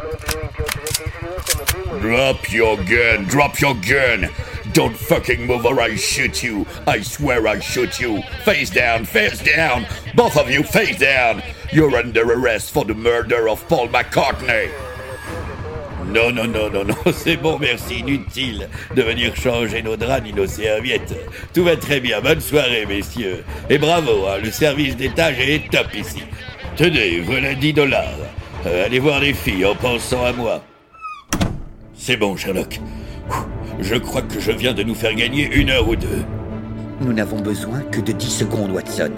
Drop 2.00 2.48
your 2.50 2.76
gun, 2.76 3.24
drop 3.28 3.58
your 3.60 3.74
gun. 3.74 4.28
Don't 4.72 4.96
fucking 4.96 5.46
move 5.46 5.66
or 5.66 5.80
I 5.80 5.96
shoot 5.96 6.42
you. 6.42 6.66
I 6.86 7.02
swear 7.02 7.46
I 7.46 7.58
shoot 7.58 8.00
you. 8.00 8.22
Face 8.44 8.70
down, 8.70 9.04
face 9.04 9.42
down. 9.42 9.86
Both 10.14 10.38
of 10.38 10.50
you, 10.50 10.62
face 10.62 10.98
down. 10.98 11.42
You're 11.72 11.94
under 11.94 12.22
arrest 12.22 12.70
for 12.70 12.84
the 12.86 12.94
murder 12.94 13.50
of 13.50 13.68
Paul 13.68 13.88
McCartney. 13.88 14.70
Non, 16.06 16.34
non, 16.34 16.46
non, 16.46 16.70
non, 16.70 16.84
non, 16.84 16.96
c'est 17.12 17.36
bon, 17.36 17.58
merci, 17.58 18.00
inutile 18.00 18.68
de 18.94 19.02
venir 19.02 19.34
changer 19.36 19.82
nos 19.82 19.96
draps 19.96 20.22
ni 20.24 20.32
nos 20.32 20.46
serviettes. 20.46 21.14
Tout 21.54 21.64
va 21.64 21.76
très 21.76 22.00
bien, 22.00 22.20
bonne 22.20 22.40
soirée, 22.40 22.86
messieurs. 22.86 23.44
Et 23.68 23.78
bravo, 23.78 24.26
hein, 24.26 24.38
le 24.42 24.50
service 24.50 24.96
d'étage 24.96 25.38
est 25.38 25.70
top 25.70 25.94
ici. 25.94 26.22
Tenez, 26.76 27.20
voilà 27.20 27.54
10 27.54 27.72
dollars. 27.74 28.18
Euh, 28.66 28.86
allez 28.86 28.98
voir 28.98 29.20
les 29.20 29.34
filles 29.34 29.66
en 29.66 29.74
pensant 29.74 30.24
à 30.24 30.32
moi. 30.32 30.62
C'est 31.94 32.16
bon, 32.16 32.36
Sherlock. 32.36 32.80
Je 33.82 33.96
crois 33.96 34.22
que 34.22 34.38
je 34.38 34.52
viens 34.52 34.72
de 34.72 34.84
nous 34.84 34.94
faire 34.94 35.12
gagner 35.12 35.50
une 35.52 35.70
heure 35.70 35.88
ou 35.88 35.96
deux. 35.96 36.24
Nous 37.00 37.12
n'avons 37.12 37.40
besoin 37.40 37.80
que 37.80 38.00
de 38.00 38.12
10 38.12 38.30
secondes, 38.30 38.70
Watson. 38.70 39.10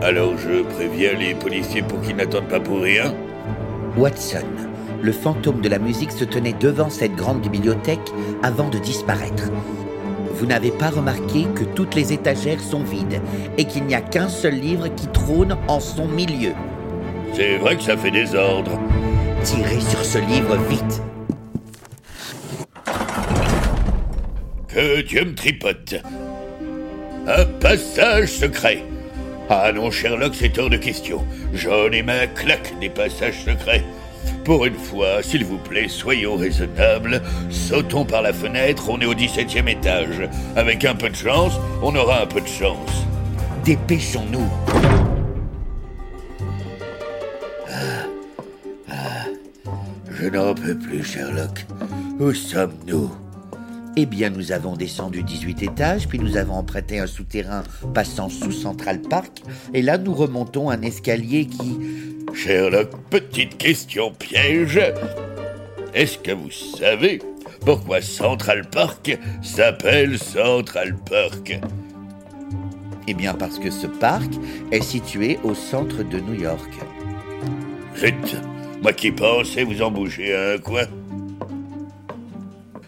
Alors 0.00 0.38
je 0.38 0.62
préviens 0.62 1.14
les 1.14 1.34
policiers 1.34 1.82
pour 1.82 2.00
qu'ils 2.00 2.14
n'attendent 2.14 2.48
pas 2.48 2.60
pour 2.60 2.80
rien. 2.80 3.12
Watson, 3.96 4.46
le 5.02 5.10
fantôme 5.10 5.60
de 5.60 5.68
la 5.68 5.80
musique 5.80 6.12
se 6.12 6.24
tenait 6.24 6.52
devant 6.52 6.88
cette 6.88 7.16
grande 7.16 7.42
bibliothèque 7.42 8.12
avant 8.44 8.68
de 8.68 8.78
disparaître. 8.78 9.50
Vous 10.34 10.46
n'avez 10.46 10.70
pas 10.70 10.90
remarqué 10.90 11.46
que 11.56 11.64
toutes 11.64 11.96
les 11.96 12.12
étagères 12.12 12.60
sont 12.60 12.84
vides 12.84 13.20
et 13.58 13.64
qu'il 13.64 13.86
n'y 13.86 13.96
a 13.96 14.00
qu'un 14.00 14.28
seul 14.28 14.54
livre 14.54 14.86
qui 14.86 15.08
trône 15.08 15.56
en 15.66 15.80
son 15.80 16.06
milieu. 16.06 16.52
C'est 17.32 17.56
vrai 17.56 17.76
que 17.76 17.82
ça 17.82 17.96
fait 17.96 18.12
désordre. 18.12 18.78
Tirez 19.42 19.80
sur 19.80 20.04
ce 20.04 20.18
livre 20.18 20.56
vite. 20.70 21.02
Que 24.74 25.02
Dieu 25.02 25.24
me 25.24 25.36
tripote. 25.36 25.94
Un 27.28 27.44
passage 27.60 28.28
secret. 28.28 28.82
Ah 29.48 29.70
non, 29.72 29.92
Sherlock, 29.92 30.34
c'est 30.34 30.58
hors 30.58 30.68
de 30.68 30.76
question. 30.76 31.24
J'en 31.52 31.92
ai 31.92 32.02
ma 32.02 32.26
claque 32.26 32.76
des 32.80 32.88
passages 32.88 33.44
secrets. 33.44 33.84
Pour 34.44 34.64
une 34.64 34.74
fois, 34.74 35.22
s'il 35.22 35.44
vous 35.44 35.58
plaît, 35.58 35.86
soyons 35.86 36.34
raisonnables. 36.34 37.22
Sautons 37.50 38.04
par 38.04 38.22
la 38.22 38.32
fenêtre, 38.32 38.88
on 38.88 39.00
est 39.00 39.06
au 39.06 39.14
17e 39.14 39.68
étage. 39.68 40.28
Avec 40.56 40.84
un 40.84 40.96
peu 40.96 41.08
de 41.08 41.14
chance, 41.14 41.52
on 41.80 41.94
aura 41.94 42.22
un 42.22 42.26
peu 42.26 42.40
de 42.40 42.48
chance. 42.48 43.04
Dépêchons-nous. 43.64 44.50
Je 50.10 50.28
n'en 50.30 50.52
peux 50.52 50.76
plus, 50.76 51.04
Sherlock. 51.04 51.64
Où 52.18 52.34
sommes-nous? 52.34 53.23
Eh 53.96 54.06
bien, 54.06 54.30
nous 54.30 54.50
avons 54.50 54.74
descendu 54.74 55.22
18 55.22 55.62
étages, 55.62 56.08
puis 56.08 56.18
nous 56.18 56.36
avons 56.36 56.54
emprunté 56.54 56.98
un 56.98 57.06
souterrain 57.06 57.62
passant 57.94 58.28
sous 58.28 58.50
Central 58.50 59.00
Park, 59.00 59.42
et 59.72 59.82
là 59.82 59.98
nous 59.98 60.12
remontons 60.12 60.68
un 60.68 60.82
escalier 60.82 61.46
qui... 61.46 61.78
Sherlock, 62.34 62.90
petite 63.08 63.56
question 63.56 64.10
piège. 64.10 64.80
Est-ce 65.94 66.18
que 66.18 66.32
vous 66.32 66.50
savez 66.50 67.22
pourquoi 67.64 68.02
Central 68.02 68.68
Park 68.68 69.16
s'appelle 69.42 70.18
Central 70.18 70.96
Park? 71.08 71.60
Eh 73.06 73.14
bien, 73.14 73.34
parce 73.34 73.60
que 73.60 73.70
ce 73.70 73.86
parc 73.86 74.32
est 74.72 74.82
situé 74.82 75.38
au 75.44 75.54
centre 75.54 76.02
de 76.02 76.18
New 76.18 76.34
York. 76.34 76.70
Zut, 77.96 78.36
moi 78.82 78.92
qui 78.92 79.12
pensais 79.12 79.62
vous 79.62 79.82
en 79.82 79.92
bouger 79.92 80.34
un 80.34 80.58
coin. 80.58 80.86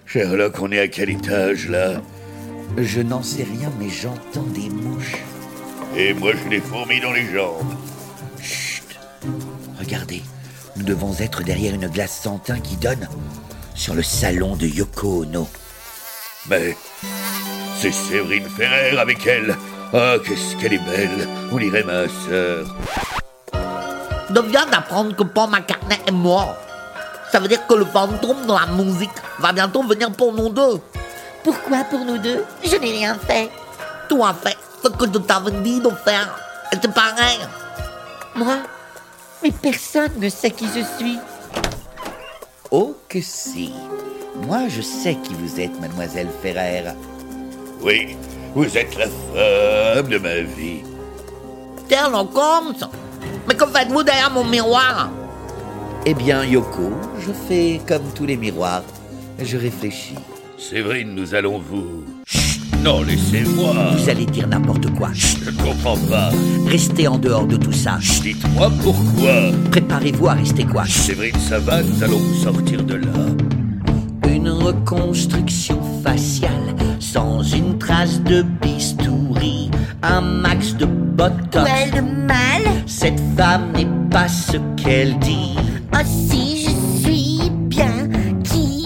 Sherlock, 0.07 0.61
on 0.61 0.71
est 0.71 0.79
à 0.79 0.87
quel 0.87 1.11
étage 1.11 1.69
là 1.69 2.01
Je 2.77 3.01
n'en 3.01 3.23
sais 3.23 3.43
rien, 3.43 3.71
mais 3.81 3.89
j'entends 3.89 4.47
des 4.55 4.71
mouches. 4.71 5.17
Et 5.97 6.15
moi 6.15 6.33
j'ai 6.33 6.49
des 6.49 6.61
fourmis 6.61 7.01
dans 7.01 7.13
les 7.13 7.27
jambes. 7.33 7.75
Chut 8.41 8.85
Regardez, 9.81 10.23
nous 10.77 10.85
devons 10.85 11.13
être 11.19 11.43
derrière 11.43 11.75
une 11.75 11.89
glace 11.89 12.21
sans 12.23 12.39
teint 12.39 12.61
qui 12.61 12.77
donne 12.77 13.09
sur 13.75 13.95
le 13.95 14.03
salon 14.03 14.55
de 14.55 14.67
Yoko 14.67 15.25
Ono. 15.25 15.49
Mais 16.49 16.77
c'est 17.77 17.93
Séverine 17.93 18.49
Ferrer 18.49 18.97
avec 18.97 19.27
elle. 19.27 19.57
Ah, 19.93 20.17
qu'est-ce 20.25 20.57
qu'elle 20.57 20.75
est 20.75 20.85
belle. 20.85 21.29
On 21.51 21.59
dirait 21.59 21.83
ma 21.83 22.09
sœur. 22.29 22.77
Je 24.35 24.41
viens 24.41 24.67
d'apprendre 24.67 25.17
que 25.17 25.25
Paul 25.25 25.51
McCartney 25.51 25.99
est 26.07 26.13
mort. 26.13 26.57
Ça 27.37 27.43
veut 27.43 27.49
dire 27.49 27.67
que 27.67 27.75
le 27.75 27.85
fantôme 27.85 28.47
de 28.47 28.53
la 28.55 28.65
musique 28.83 29.11
va 29.39 29.53
bientôt 29.53 29.83
venir 29.83 30.11
pour 30.11 30.33
nous 30.33 30.49
deux. 30.49 30.81
Pourquoi 31.45 31.85
pour 31.85 31.99
nous 31.99 32.17
deux? 32.17 32.43
Je 32.65 32.77
n'ai 32.77 32.93
rien 32.93 33.15
fait. 33.15 33.51
Tu 34.09 34.19
as 34.23 34.33
fait 34.33 34.57
ce 34.83 34.89
que 34.89 35.05
je 35.05 35.19
t'avais 35.19 35.51
dit 35.61 35.79
de 35.79 35.91
faire. 36.03 36.35
Et 36.73 36.77
c'est 36.81 36.95
pareil. 36.95 37.41
Moi? 38.35 38.57
Mais 39.43 39.51
personne 39.51 40.13
ne 40.17 40.31
sait 40.31 40.51
qui 40.51 40.65
je 40.75 40.81
suis. 40.97 41.19
Oh 42.71 42.97
que 43.07 43.21
si 43.21 43.75
Moi 44.47 44.69
je 44.71 44.81
sais 44.81 45.17
qui 45.17 45.35
vous 45.35 45.61
êtes, 45.61 45.79
mademoiselle 45.79 46.29
Ferrer. 46.41 46.85
Oui, 47.83 48.17
vous 48.55 48.79
êtes 48.79 48.97
la 48.97 49.09
femme 49.09 50.09
de 50.09 50.17
ma 50.17 50.41
vie. 50.41 50.85
Sherlock 51.87 52.35
Holmes 52.35 52.89
Mais 53.47 53.55
que 53.55 53.67
faites-vous 53.67 54.05
derrière 54.05 54.31
mon 54.31 54.45
miroir? 54.45 55.11
Eh 56.09 56.15
bien, 56.15 56.45
Yoko, 56.45 56.93
je 57.19 57.33
fais 57.33 57.81
comme 57.85 58.05
tous 58.15 58.27
les 58.27 58.37
miroirs. 58.37 58.85
Je 59.43 59.57
réfléchis. 59.57 60.15
Séverine, 60.57 61.13
nous 61.17 61.35
allons 61.35 61.59
vous... 61.59 62.05
Chut, 62.25 62.61
non, 62.85 63.03
laissez-moi. 63.03 63.75
Vous 63.99 64.09
allez 64.09 64.25
dire 64.27 64.47
n'importe 64.47 64.89
quoi. 64.95 65.11
Je 65.13 65.51
ne 65.51 65.57
comprends 65.57 65.97
pas. 66.09 66.31
Restez 66.69 67.09
en 67.09 67.19
dehors 67.19 67.49
de 67.49 67.57
tout 67.57 67.73
ça. 67.73 67.99
Dites-moi 68.23 68.71
pourquoi. 68.85 69.51
Préparez-vous 69.73 70.29
à 70.29 70.35
rester 70.35 70.63
quoi? 70.63 70.85
Séverine, 70.87 71.41
ça 71.41 71.59
va, 71.59 71.83
nous 71.83 72.01
allons 72.05 72.19
vous 72.19 72.41
sortir 72.41 72.85
de 72.85 72.95
là. 72.95 74.29
Une 74.29 74.49
reconstruction 74.49 75.81
faciale 76.05 76.77
sans 77.01 77.43
une 77.43 77.79
trace 77.79 78.23
de 78.23 78.43
bistouri, 78.43 79.73
un 80.05 80.21
max 80.21 80.77
de 80.77 80.87
botox. 80.87 81.69
Ouais, 81.69 81.91
le 81.97 82.03
mal 82.03 82.63
Cette 82.87 83.21
femme 83.37 83.73
n'est 83.73 83.89
pas 84.09 84.29
ce 84.29 84.57
qu'elle 84.77 85.19
dit. 85.19 85.57
Oh 85.93 85.99
si, 86.05 86.67
je 86.67 87.03
suis 87.03 87.51
bien 87.51 88.09
qui 88.45 88.77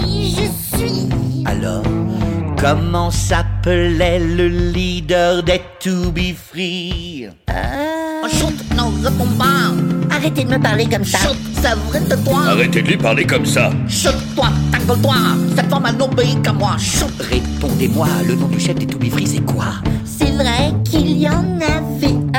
Comment 2.60 3.10
s'appelait 3.10 4.18
le 4.18 4.48
leader 4.48 5.42
des 5.42 5.62
To 5.80 6.12
Be 6.12 6.34
Free? 6.36 7.26
Oh, 7.48 8.28
chut, 8.28 8.76
non, 8.76 8.92
réponds 9.02 9.32
pas. 9.38 10.14
Arrêtez 10.14 10.44
de 10.44 10.50
me 10.50 10.58
parler 10.58 10.84
comme 10.84 11.02
ça. 11.02 11.20
Chut, 11.20 11.38
ça 11.62 11.74
vrai 11.74 12.00
de 12.00 12.16
toi. 12.16 12.42
Arrêtez 12.48 12.82
de 12.82 12.88
lui 12.88 12.98
parler 12.98 13.24
comme 13.24 13.46
ça. 13.46 13.70
Chut, 13.88 14.12
toi, 14.36 14.48
tacle-toi. 14.72 15.14
Cette 15.56 15.70
femme 15.70 15.86
a 15.86 15.92
n'obéit 15.92 16.42
qu'à 16.42 16.52
moi. 16.52 16.76
Chut. 16.78 17.08
Répondez-moi, 17.30 18.08
le 18.28 18.34
nom 18.34 18.48
du 18.48 18.60
chef 18.60 18.74
des 18.74 18.86
To 18.86 18.98
Be 18.98 19.08
Free, 19.08 19.26
c'est 19.26 19.44
quoi? 19.46 19.76
C'est 20.04 20.32
vrai 20.32 20.74
qu'il 20.84 21.18
y 21.18 21.30
en 21.30 21.58
avait 21.60 22.29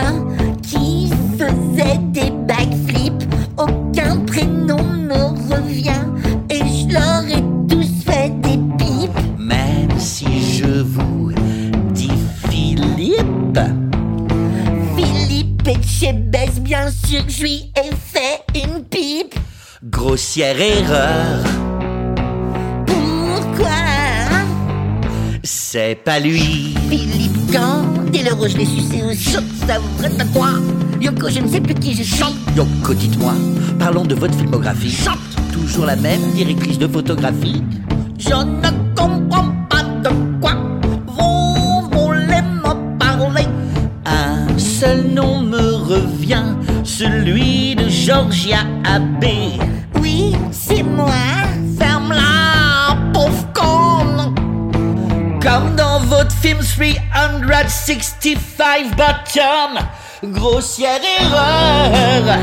je 17.11 17.41
lui 17.41 17.71
ai 17.75 17.93
fait 17.95 18.41
une 18.55 18.83
pipe. 18.85 19.35
Grossière 19.83 20.59
erreur, 20.59 21.43
Pourquoi? 22.85 23.69
C'est 25.43 25.95
pas 26.05 26.19
lui. 26.19 26.73
Philippe 26.89 27.51
quand 27.51 27.83
Dès 28.11 28.23
l'heure 28.23 28.39
où 28.39 28.47
je 28.47 28.57
l'ai 28.57 28.65
sucé 28.65 29.01
au 29.03 29.13
chut, 29.13 29.43
ça 29.67 29.79
vrai 29.97 30.09
de 30.09 30.23
quoi 30.33 30.49
Yoko, 31.01 31.29
je 31.29 31.39
ne 31.39 31.47
sais 31.47 31.59
plus 31.61 31.73
qui 31.73 31.93
je 31.93 32.03
suis. 32.03 32.23
Yoko, 32.55 32.93
dites-moi, 32.93 33.33
parlons 33.79 34.05
de 34.05 34.15
votre 34.15 34.37
filmographie. 34.37 34.95
Toujours 35.51 35.85
la 35.85 35.95
même 35.95 36.21
directrice 36.33 36.77
de 36.77 36.87
photographie 36.87 37.63
Je 38.19 38.29
ne 38.29 38.95
comprends 38.95 39.51
pas 39.69 39.83
de 39.83 40.09
quoi 40.39 40.53
vous 41.07 41.89
voulez 41.91 42.41
me 42.41 42.97
parler. 42.97 43.47
Un 44.05 44.57
seul 44.57 45.07
nom 45.13 45.40
celui 47.01 47.73
de 47.73 47.89
Georgia 47.89 48.59
Abbé. 48.85 49.57
Oui, 49.99 50.35
c'est 50.51 50.83
moi. 50.83 51.15
Ferme-la, 51.79 52.95
pauvre 53.11 53.47
conne. 53.53 54.35
Comme 55.41 55.75
dans 55.75 56.01
votre 56.01 56.31
film 56.31 56.59
365 56.59 58.95
Bottom, 58.95 59.79
grossière 60.31 61.01
erreur. 61.21 62.37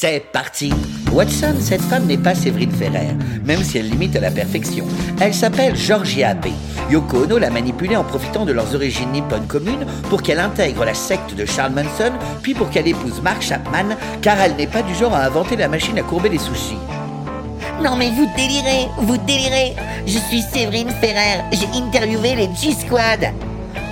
C'est 0.00 0.30
parti. 0.30 0.72
Watson, 1.12 1.56
cette 1.58 1.82
femme 1.82 2.06
n'est 2.06 2.18
pas 2.18 2.36
Séverine 2.36 2.70
Ferrer, 2.70 3.16
même 3.44 3.64
si 3.64 3.78
elle 3.78 3.90
limite 3.90 4.14
à 4.14 4.20
la 4.20 4.30
perfection. 4.30 4.84
Elle 5.20 5.34
s'appelle 5.34 5.74
Georgia 5.74 6.28
Abbé. 6.28 6.52
Yoko 6.88 7.24
Ono 7.24 7.36
l'a 7.36 7.50
manipulée 7.50 7.96
en 7.96 8.04
profitant 8.04 8.44
de 8.44 8.52
leurs 8.52 8.76
origines 8.76 9.10
nippones 9.10 9.48
communes 9.48 9.86
pour 10.08 10.22
qu'elle 10.22 10.38
intègre 10.38 10.84
la 10.84 10.94
secte 10.94 11.34
de 11.34 11.44
Charles 11.44 11.72
Manson, 11.72 12.12
puis 12.42 12.54
pour 12.54 12.70
qu'elle 12.70 12.86
épouse 12.86 13.20
Mark 13.22 13.42
Chapman, 13.42 13.96
car 14.22 14.38
elle 14.38 14.54
n'est 14.54 14.68
pas 14.68 14.82
du 14.82 14.94
genre 14.94 15.16
à 15.16 15.24
inventer 15.24 15.56
la 15.56 15.66
machine 15.66 15.98
à 15.98 16.02
courber 16.02 16.28
les 16.28 16.38
sushis. 16.38 16.78
Non 17.82 17.96
mais 17.96 18.10
vous 18.10 18.28
délirez, 18.36 18.86
vous 18.98 19.16
délirez. 19.16 19.74
Je 20.06 20.18
suis 20.18 20.42
Séverine 20.42 20.90
Ferrer. 21.00 21.42
J'ai 21.50 21.76
interviewé 21.76 22.36
les 22.36 22.48
G-Squad. 22.54 23.32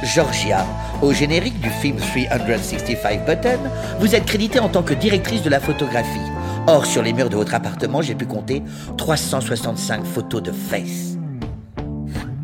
Georgia, 0.04 0.64
au 1.02 1.12
générique 1.12 1.60
du 1.60 1.70
film 1.70 1.96
365 1.98 3.26
Button, 3.26 3.58
vous 4.00 4.14
êtes 4.14 4.24
créditée 4.24 4.60
en 4.60 4.68
tant 4.68 4.82
que 4.82 4.94
directrice 4.94 5.42
de 5.42 5.50
la 5.50 5.60
photographie. 5.60 6.20
Or, 6.66 6.86
sur 6.86 7.02
les 7.02 7.12
murs 7.12 7.28
de 7.28 7.36
votre 7.36 7.54
appartement, 7.54 8.02
j'ai 8.02 8.14
pu 8.14 8.26
compter 8.26 8.62
365 8.96 10.04
photos 10.04 10.42
de 10.42 10.52
fesses. 10.52 11.16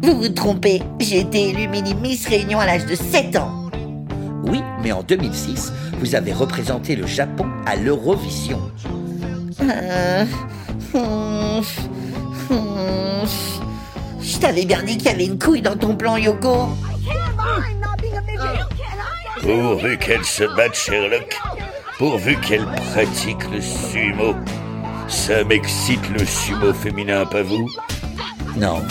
Vous 0.03 0.17
vous 0.21 0.29
trompez. 0.29 0.83
J'ai 1.01 1.21
été 1.21 1.51
élue 1.51 1.69
mini 1.69 1.95
Miss 1.95 2.27
Réunion 2.29 2.61
à 2.61 2.67
l'âge 2.67 2.87
de 2.87 2.95
7 2.95 3.37
ans. 3.37 3.71
Oui, 4.45 4.61
mais 4.83 4.93
en 4.93 5.03
2006, 5.03 5.73
vous 6.01 6.15
avez 6.15 6.33
représenté 6.33 6.97
le 6.97 7.07
Japon 7.07 7.47
à 7.67 7.77
l'Eurovision. 7.77 8.61
Euh, 9.62 10.25
hum, 10.95 11.62
hum. 12.51 13.29
Je 14.21 14.38
t'avais 14.38 14.65
bien 14.65 14.83
dit 14.83 14.97
qu'il 14.97 15.07
y 15.07 15.15
avait 15.15 15.27
une 15.27 15.38
couille 15.38 15.62
dans 15.62 15.77
ton 15.77 15.95
plan, 15.95 16.17
Yoko. 16.17 16.69
Pourvu 19.43 19.99
qu'elle 19.99 20.25
se 20.25 20.45
batte, 20.57 20.77
Sherlock. 20.77 21.37
Pourvu 21.99 22.37
qu'elle 22.41 22.65
pratique 22.65 23.51
le 23.53 23.61
sumo. 23.61 24.35
Ça 25.09 25.43
m'excite 25.45 26.09
le 26.11 26.25
sumo 26.25 26.73
féminin, 26.73 27.27
pas 27.27 27.43
vous? 27.43 27.69
Non. 28.57 28.83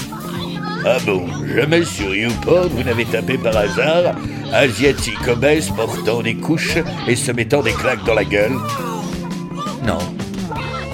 Ah 0.86 0.98
bon, 1.06 1.26
jamais 1.56 1.86
sur 1.86 2.14
YouPorn 2.14 2.68
vous 2.70 2.84
n'avez 2.84 3.06
tapé 3.06 3.38
par 3.38 3.56
hasard 3.56 4.16
asiatique 4.52 5.28
obèse 5.28 5.70
portant 5.70 6.22
des 6.22 6.36
couches 6.36 6.78
et 7.08 7.16
se 7.16 7.32
mettant 7.32 7.62
des 7.62 7.74
claques 7.74 8.04
dans 8.04 8.16
la 8.16 8.26
gueule? 8.26 8.58
Non. 9.86 10.00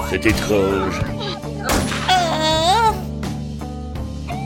C'est 0.10 0.26
étrange. 0.26 1.02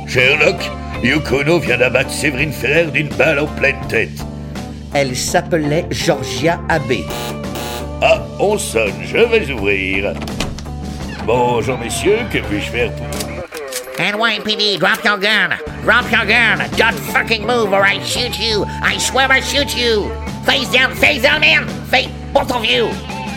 Sherlock, 0.08 0.72
Yukono 1.04 1.60
vient 1.60 1.78
d'abattre 1.78 2.12
Séverine 2.12 2.54
Ferrer 2.54 2.86
d'une 2.86 3.10
balle 3.10 3.40
en 3.40 3.48
pleine 3.48 3.80
tête. 3.90 4.26
Elle 4.94 5.16
s'appelait 5.16 5.86
Georgia 5.90 6.60
Abbé. 6.68 7.06
Ah, 8.02 8.20
on 8.40 8.58
sonne, 8.58 8.94
je 9.06 9.18
vais 9.18 9.50
ouvrir. 9.52 10.14
Bonjour 11.26 11.78
messieurs, 11.78 12.20
que 12.32 12.40
puis-je 12.40 12.72
faire 12.72 12.92
pour 12.94 13.08
NYPD, 14.00 14.80
drop 14.80 15.04
your 15.06 15.18
gun. 15.18 15.56
Drop 15.84 16.12
your 16.12 16.26
gun. 16.26 16.58
Don't 16.76 16.98
fucking 17.14 17.46
move 17.46 17.72
or 17.72 17.84
I 17.84 18.00
shoot 18.04 18.40
you. 18.40 18.66
I 18.82 18.98
swear 18.98 19.32
I 19.32 19.40
shoot 19.42 19.76
you. 19.78 20.10
Face 20.46 20.72
down, 20.72 20.96
face 20.96 21.22
down, 21.22 21.42
man. 21.42 21.68
Face, 21.86 22.10
both 22.34 22.52
of 22.52 22.66
you. 22.66 22.90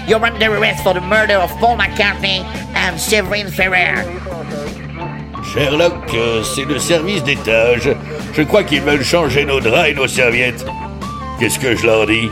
You're 0.08 0.24
under 0.24 0.56
arrest 0.56 0.82
for 0.82 0.94
the 0.94 1.02
murder 1.02 1.34
of 1.34 1.50
Paul 1.60 1.76
McCartney 1.76 2.44
and 2.74 2.98
Severine 2.98 3.48
Ferrer. 3.48 4.02
Sherlock, 5.52 6.12
euh, 6.14 6.42
c'est 6.42 6.64
le 6.64 6.78
service 6.78 7.22
d'étage. 7.22 7.90
Je 8.32 8.42
crois 8.42 8.64
qu'ils 8.64 8.80
veulent 8.80 9.04
changer 9.04 9.44
nos 9.44 9.60
draps 9.60 9.90
et 9.90 9.94
nos 9.94 10.08
serviettes. 10.08 10.64
Qu'est-ce 11.38 11.58
que 11.58 11.74
je 11.74 11.84
leur 11.84 12.06
dis? 12.06 12.30